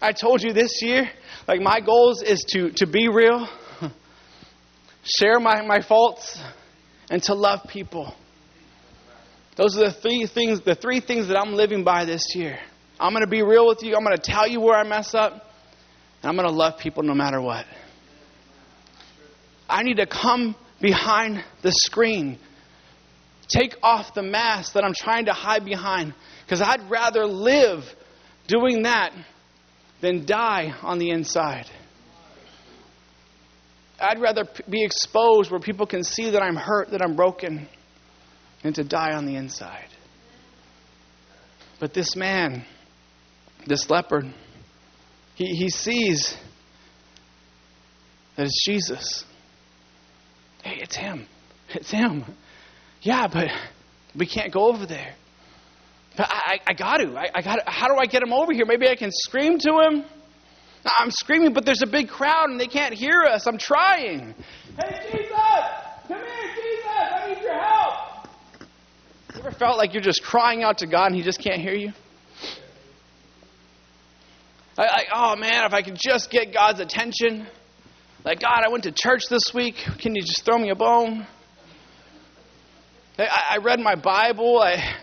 I 0.00 0.12
told 0.12 0.42
you 0.42 0.52
this 0.52 0.82
year, 0.82 1.10
like 1.48 1.60
my 1.60 1.80
goals 1.80 2.22
is 2.22 2.44
to, 2.48 2.70
to 2.72 2.86
be 2.86 3.08
real, 3.08 3.48
share 5.02 5.38
my, 5.40 5.62
my 5.62 5.80
faults, 5.80 6.40
and 7.10 7.22
to 7.24 7.34
love 7.34 7.60
people. 7.68 8.14
Those 9.56 9.76
are 9.76 9.86
the 9.86 9.92
three 9.92 10.26
things, 10.26 10.60
the 10.60 10.74
three 10.74 11.00
things 11.00 11.28
that 11.28 11.36
I'm 11.36 11.52
living 11.52 11.84
by 11.84 12.04
this 12.04 12.34
year. 12.34 12.58
I'm 12.98 13.12
going 13.12 13.24
to 13.24 13.30
be 13.30 13.42
real 13.42 13.66
with 13.66 13.82
you. 13.82 13.96
I'm 13.96 14.04
going 14.04 14.16
to 14.16 14.22
tell 14.22 14.46
you 14.46 14.60
where 14.60 14.78
I 14.78 14.84
mess 14.84 15.14
up. 15.14 15.32
And 16.22 16.30
I'm 16.30 16.36
going 16.36 16.48
to 16.48 16.54
love 16.54 16.78
people 16.78 17.02
no 17.02 17.14
matter 17.14 17.40
what. 17.40 17.66
I 19.68 19.82
need 19.82 19.96
to 19.96 20.06
come 20.06 20.54
behind 20.80 21.42
the 21.62 21.72
screen. 21.72 22.38
Take 23.48 23.76
off 23.82 24.14
the 24.14 24.22
mask 24.22 24.74
that 24.74 24.84
I'm 24.84 24.94
trying 24.94 25.26
to 25.26 25.32
hide 25.32 25.64
behind. 25.64 26.14
Because 26.44 26.62
I'd 26.62 26.88
rather 26.88 27.26
live 27.26 27.84
doing 28.46 28.84
that 28.84 29.12
than 30.00 30.24
die 30.24 30.74
on 30.82 30.98
the 30.98 31.10
inside. 31.10 31.66
I'd 34.02 34.20
rather 34.20 34.44
be 34.68 34.84
exposed 34.84 35.50
where 35.50 35.60
people 35.60 35.86
can 35.86 36.02
see 36.02 36.30
that 36.30 36.42
I'm 36.42 36.56
hurt, 36.56 36.90
that 36.90 37.02
I'm 37.02 37.16
broken, 37.16 37.68
than 38.62 38.72
to 38.74 38.84
die 38.84 39.12
on 39.14 39.26
the 39.26 39.36
inside. 39.36 39.88
But 41.80 41.94
this 41.94 42.14
man, 42.16 42.64
this 43.66 43.88
leopard, 43.90 44.32
he, 45.34 45.46
he 45.46 45.68
sees 45.68 46.36
that 48.36 48.46
it's 48.46 48.64
Jesus. 48.64 49.24
Hey, 50.62 50.78
it's 50.80 50.96
him. 50.96 51.26
It's 51.74 51.90
him. 51.90 52.24
Yeah, 53.02 53.26
but 53.26 53.48
we 54.16 54.26
can't 54.26 54.52
go 54.52 54.68
over 54.68 54.86
there. 54.86 55.14
But 56.16 56.28
I, 56.30 56.34
I, 56.54 56.58
I 56.68 56.72
got 56.74 56.98
to. 56.98 57.16
I, 57.16 57.30
I 57.34 57.42
got. 57.42 57.60
How 57.66 57.88
do 57.88 57.94
I 57.98 58.06
get 58.06 58.22
him 58.22 58.32
over 58.32 58.52
here? 58.52 58.66
Maybe 58.66 58.88
I 58.88 58.96
can 58.96 59.10
scream 59.10 59.58
to 59.58 59.80
him. 59.80 60.04
I'm 60.84 61.10
screaming, 61.10 61.52
but 61.52 61.64
there's 61.64 61.82
a 61.82 61.86
big 61.86 62.08
crowd 62.08 62.50
and 62.50 62.58
they 62.58 62.66
can't 62.66 62.94
hear 62.94 63.22
us. 63.22 63.46
I'm 63.46 63.58
trying. 63.58 64.34
Hey, 64.78 65.10
Jesus! 65.12 65.32
Come 66.08 66.18
here, 66.18 66.54
Jesus! 66.54 66.86
I 66.86 67.28
need 67.28 67.42
your 67.42 67.60
help. 67.60 68.28
You 69.34 69.40
ever 69.40 69.50
felt 69.52 69.78
like 69.78 69.92
you're 69.92 70.02
just 70.02 70.22
crying 70.22 70.62
out 70.62 70.78
to 70.78 70.86
God 70.86 71.06
and 71.06 71.16
He 71.16 71.22
just 71.22 71.40
can't 71.40 71.60
hear 71.60 71.74
you? 71.74 71.92
Like, 74.76 75.08
oh 75.14 75.36
man, 75.36 75.64
if 75.64 75.74
I 75.74 75.82
could 75.82 75.98
just 76.02 76.30
get 76.30 76.52
God's 76.52 76.80
attention. 76.80 77.46
Like, 78.24 78.40
God, 78.40 78.62
I 78.64 78.68
went 78.70 78.84
to 78.84 78.92
church 78.92 79.22
this 79.28 79.52
week. 79.52 79.76
Can 79.98 80.14
you 80.14 80.22
just 80.22 80.44
throw 80.44 80.58
me 80.58 80.70
a 80.70 80.74
bone? 80.74 81.26
I, 83.18 83.28
I 83.50 83.56
read 83.58 83.80
my 83.80 83.94
Bible. 83.94 84.60
I, 84.60 84.96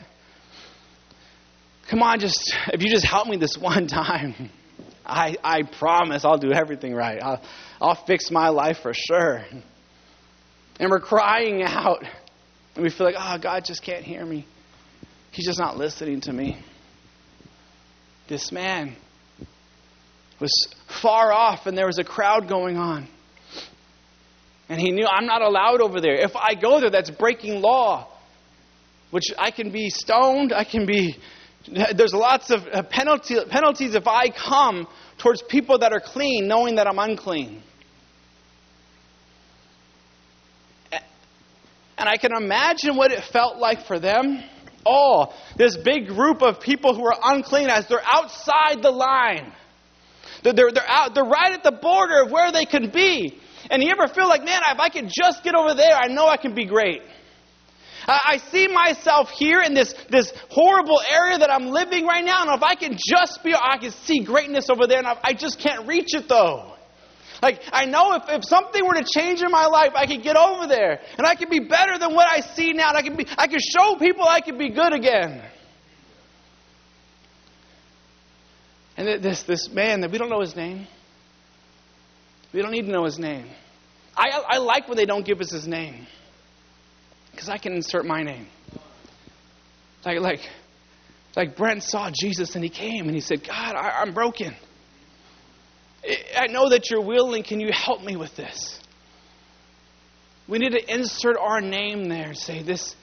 come 1.89 2.01
on, 2.01 2.19
just 2.19 2.55
if 2.73 2.81
you 2.81 2.89
just 2.89 3.05
help 3.05 3.27
me 3.27 3.37
this 3.37 3.57
one 3.59 3.87
time, 3.87 4.49
I, 5.09 5.35
I 5.43 5.63
promise 5.63 6.23
I'll 6.25 6.37
do 6.37 6.51
everything 6.51 6.93
right. 6.93 7.21
I'll, 7.21 7.41
I'll 7.81 8.05
fix 8.05 8.31
my 8.31 8.49
life 8.49 8.77
for 8.81 8.93
sure. 8.93 9.43
And 10.79 10.89
we're 10.89 10.99
crying 10.99 11.63
out, 11.63 12.03
and 12.75 12.83
we 12.83 12.89
feel 12.89 13.05
like, 13.05 13.15
oh, 13.17 13.37
God 13.41 13.65
just 13.65 13.83
can't 13.83 14.03
hear 14.03 14.25
me. 14.25 14.45
He's 15.31 15.45
just 15.45 15.59
not 15.59 15.77
listening 15.77 16.21
to 16.21 16.33
me. 16.33 16.57
This 18.27 18.51
man, 18.51 18.95
was 20.39 20.51
far 21.01 21.33
off 21.33 21.65
and 21.65 21.77
there 21.77 21.85
was 21.85 21.99
a 21.99 22.03
crowd 22.03 22.47
going 22.47 22.77
on. 22.77 23.07
And 24.69 24.79
he 24.79 24.91
knew, 24.91 25.05
I'm 25.05 25.25
not 25.25 25.41
allowed 25.41 25.81
over 25.81 25.99
there. 25.99 26.13
If 26.13 26.35
I 26.35 26.53
go 26.53 26.79
there, 26.79 26.91
that's 26.91 27.09
breaking 27.09 27.61
law, 27.61 28.07
which 29.09 29.25
I 29.37 29.51
can 29.51 29.71
be 29.71 29.89
stoned, 29.89 30.53
I 30.53 30.63
can 30.63 30.85
be. 30.85 31.17
There's 31.67 32.13
lots 32.13 32.51
of 32.51 32.61
uh, 32.71 32.83
penalty, 32.83 33.35
penalties 33.49 33.93
if 33.93 34.07
I 34.07 34.29
come 34.29 34.87
towards 35.17 35.41
people 35.41 35.79
that 35.79 35.91
are 35.91 35.99
clean, 35.99 36.47
knowing 36.47 36.75
that 36.75 36.87
I'm 36.87 36.97
unclean. 36.97 37.61
And 41.97 42.07
I 42.07 42.15
can 42.15 42.31
imagine 42.33 42.95
what 42.95 43.11
it 43.11 43.23
felt 43.25 43.57
like 43.57 43.85
for 43.85 43.99
them. 43.99 44.41
Oh, 44.85 45.33
this 45.57 45.75
big 45.75 46.07
group 46.07 46.41
of 46.41 46.61
people 46.61 46.95
who 46.95 47.05
are 47.05 47.17
unclean 47.21 47.69
as 47.69 47.87
they're 47.87 48.01
outside 48.05 48.81
the 48.81 48.91
line. 48.91 49.51
They're, 50.41 50.53
they're, 50.53 50.71
they're, 50.71 50.87
out, 50.87 51.13
they're 51.13 51.25
right 51.25 51.51
at 51.51 51.63
the 51.63 51.73
border 51.73 52.23
of 52.23 52.31
where 52.31 52.53
they 52.53 52.63
can 52.63 52.89
be. 52.89 53.37
And 53.69 53.83
you 53.83 53.91
ever 53.91 54.11
feel 54.13 54.29
like, 54.29 54.45
man, 54.45 54.61
if 54.71 54.79
I 54.79 54.87
could 54.87 55.09
just 55.09 55.43
get 55.43 55.53
over 55.55 55.73
there, 55.73 55.93
I 55.93 56.07
know 56.07 56.27
I 56.27 56.37
can 56.37 56.55
be 56.55 56.65
great. 56.65 57.01
I, 58.07 58.19
I 58.25 58.37
see 58.37 58.67
myself 58.67 59.29
here 59.29 59.61
in 59.61 59.73
this, 59.73 59.93
this 60.09 60.31
horrible 60.49 61.01
area 61.09 61.37
that 61.37 61.51
I'm 61.51 61.67
living 61.67 62.05
right 62.05 62.23
now, 62.23 62.43
and 62.43 62.51
if 62.51 62.63
I 62.63 62.75
can 62.75 62.97
just 62.97 63.43
be, 63.43 63.53
I 63.53 63.77
can 63.77 63.91
see 63.91 64.23
greatness 64.23 64.69
over 64.69 64.87
there, 64.87 64.99
and 64.99 65.07
I, 65.07 65.17
I 65.23 65.33
just 65.33 65.59
can't 65.59 65.87
reach 65.87 66.13
it 66.13 66.27
though. 66.27 66.73
Like, 67.41 67.61
I 67.71 67.85
know 67.85 68.13
if, 68.15 68.23
if 68.27 68.45
something 68.45 68.85
were 68.85 68.95
to 68.95 69.05
change 69.05 69.41
in 69.41 69.49
my 69.49 69.67
life, 69.67 69.91
I 69.95 70.05
could 70.05 70.23
get 70.23 70.35
over 70.35 70.67
there, 70.67 70.99
and 71.17 71.25
I 71.25 71.35
could 71.35 71.49
be 71.49 71.59
better 71.59 71.97
than 71.97 72.13
what 72.13 72.27
I 72.29 72.41
see 72.41 72.73
now, 72.73 72.89
and 72.89 72.97
I 72.97 73.01
could, 73.01 73.17
be, 73.17 73.25
I 73.37 73.47
could 73.47 73.61
show 73.61 73.95
people 73.95 74.25
I 74.27 74.41
could 74.41 74.57
be 74.57 74.69
good 74.69 74.93
again. 74.93 75.41
And 78.97 79.23
this, 79.23 79.43
this 79.43 79.69
man 79.69 80.01
that 80.01 80.11
we 80.11 80.17
don't 80.17 80.29
know 80.29 80.41
his 80.41 80.55
name, 80.55 80.87
we 82.51 82.61
don't 82.61 82.71
need 82.71 82.85
to 82.85 82.91
know 82.91 83.05
his 83.05 83.17
name. 83.17 83.47
I, 84.17 84.43
I 84.45 84.57
like 84.57 84.89
when 84.89 84.97
they 84.97 85.05
don't 85.05 85.25
give 85.25 85.39
us 85.39 85.51
his 85.51 85.65
name 85.65 86.07
because 87.39 87.47
I 87.47 87.57
can 87.57 87.71
insert 87.71 88.05
my 88.05 88.21
name. 88.21 88.47
Like, 90.05 90.19
like, 90.19 90.41
like 91.37 91.55
Brent 91.55 91.83
saw 91.83 92.11
Jesus 92.13 92.55
and 92.55 92.63
he 92.65 92.69
came 92.69 93.05
and 93.05 93.15
he 93.15 93.21
said, 93.21 93.47
God, 93.47 93.75
I, 93.77 94.01
I'm 94.01 94.13
broken. 94.13 94.53
I 96.35 96.47
know 96.47 96.67
that 96.67 96.89
you're 96.89 97.05
willing. 97.05 97.43
Can 97.43 97.61
you 97.61 97.71
help 97.71 98.03
me 98.03 98.17
with 98.17 98.35
this? 98.35 98.77
We 100.49 100.57
need 100.57 100.73
to 100.73 100.93
insert 100.93 101.37
our 101.37 101.61
name 101.61 102.09
there. 102.09 102.33
Say, 102.33 102.61
this, 102.61 102.93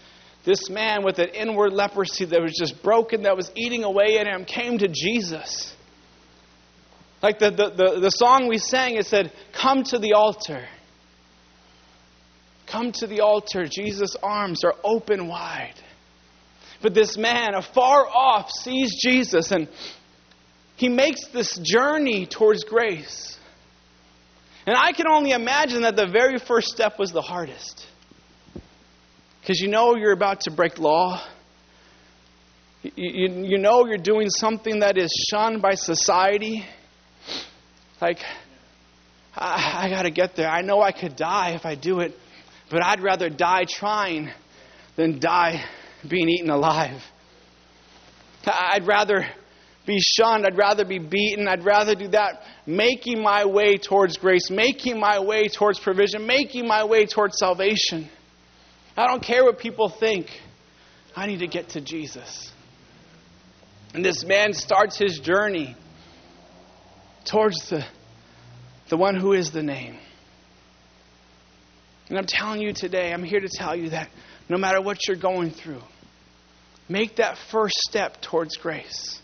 this 0.44 0.68
man 0.68 1.02
with 1.02 1.18
an 1.18 1.30
inward 1.30 1.72
leprosy 1.72 2.26
that 2.26 2.42
was 2.42 2.54
just 2.58 2.82
broken, 2.82 3.22
that 3.22 3.38
was 3.38 3.50
eating 3.56 3.84
away 3.84 4.18
at 4.18 4.26
him, 4.26 4.44
came 4.44 4.76
to 4.76 4.88
Jesus. 4.88 5.74
Like 7.22 7.38
the, 7.38 7.50
the, 7.50 7.70
the, 7.70 8.00
the 8.00 8.10
song 8.10 8.48
we 8.48 8.58
sang, 8.58 8.96
it 8.96 9.06
said, 9.06 9.32
Come 9.54 9.82
to 9.84 9.98
the 9.98 10.12
altar. 10.12 10.66
Come 12.66 12.92
to 12.92 13.06
the 13.06 13.20
altar. 13.20 13.66
Jesus' 13.66 14.16
arms 14.22 14.64
are 14.64 14.74
open 14.82 15.28
wide. 15.28 15.74
But 16.82 16.94
this 16.94 17.16
man, 17.16 17.54
afar 17.54 18.06
off, 18.06 18.50
sees 18.50 19.00
Jesus 19.00 19.50
and 19.50 19.68
he 20.76 20.88
makes 20.88 21.26
this 21.28 21.56
journey 21.56 22.26
towards 22.26 22.64
grace. 22.64 23.38
And 24.66 24.76
I 24.76 24.92
can 24.92 25.06
only 25.08 25.30
imagine 25.30 25.82
that 25.82 25.96
the 25.96 26.06
very 26.06 26.38
first 26.38 26.68
step 26.68 26.98
was 26.98 27.12
the 27.12 27.22
hardest. 27.22 27.86
Because 29.40 29.60
you 29.60 29.68
know 29.68 29.94
you're 29.94 30.12
about 30.12 30.42
to 30.42 30.50
break 30.50 30.78
law. 30.78 31.22
You, 32.82 32.90
you, 32.96 33.44
you 33.44 33.58
know 33.58 33.86
you're 33.86 33.96
doing 33.96 34.28
something 34.28 34.80
that 34.80 34.98
is 34.98 35.10
shunned 35.30 35.62
by 35.62 35.76
society. 35.76 36.64
Like, 38.00 38.18
I, 39.34 39.84
I 39.84 39.88
got 39.88 40.02
to 40.02 40.10
get 40.10 40.34
there. 40.34 40.48
I 40.48 40.62
know 40.62 40.82
I 40.82 40.92
could 40.92 41.14
die 41.14 41.50
if 41.50 41.64
I 41.64 41.76
do 41.76 42.00
it, 42.00 42.18
but 42.70 42.82
I'd 42.82 43.00
rather 43.00 43.28
die 43.28 43.64
trying 43.68 44.30
than 44.96 45.20
die 45.20 45.64
being 46.08 46.28
eaten 46.28 46.50
alive. 46.50 47.02
I'd 48.46 48.86
rather 48.86 49.26
be 49.86 49.98
shunned. 50.00 50.46
I'd 50.46 50.56
rather 50.56 50.84
be 50.84 50.98
beaten. 50.98 51.48
I'd 51.48 51.64
rather 51.64 51.94
do 51.94 52.08
that. 52.08 52.42
Making 52.66 53.22
my 53.22 53.46
way 53.46 53.76
towards 53.76 54.18
grace, 54.18 54.50
making 54.50 54.98
my 54.98 55.20
way 55.20 55.48
towards 55.48 55.78
provision, 55.78 56.26
making 56.26 56.66
my 56.66 56.84
way 56.84 57.06
towards 57.06 57.38
salvation. 57.38 58.08
I 58.96 59.06
don't 59.06 59.22
care 59.22 59.44
what 59.44 59.58
people 59.58 59.88
think. 59.88 60.28
I 61.14 61.26
need 61.26 61.38
to 61.40 61.46
get 61.46 61.70
to 61.70 61.80
Jesus. 61.80 62.50
And 63.94 64.04
this 64.04 64.24
man 64.24 64.52
starts 64.52 64.98
his 64.98 65.18
journey 65.18 65.76
towards 67.24 67.70
the, 67.70 67.84
the 68.88 68.96
one 68.96 69.16
who 69.16 69.32
is 69.32 69.50
the 69.50 69.62
name. 69.62 69.98
And 72.08 72.18
I'm 72.18 72.26
telling 72.26 72.60
you 72.60 72.72
today, 72.72 73.12
I'm 73.12 73.24
here 73.24 73.40
to 73.40 73.48
tell 73.48 73.74
you 73.74 73.90
that 73.90 74.08
no 74.48 74.56
matter 74.58 74.80
what 74.80 75.06
you're 75.08 75.16
going 75.16 75.50
through, 75.50 75.82
make 76.88 77.16
that 77.16 77.36
first 77.50 77.76
step 77.88 78.20
towards 78.20 78.56
grace. 78.56 79.20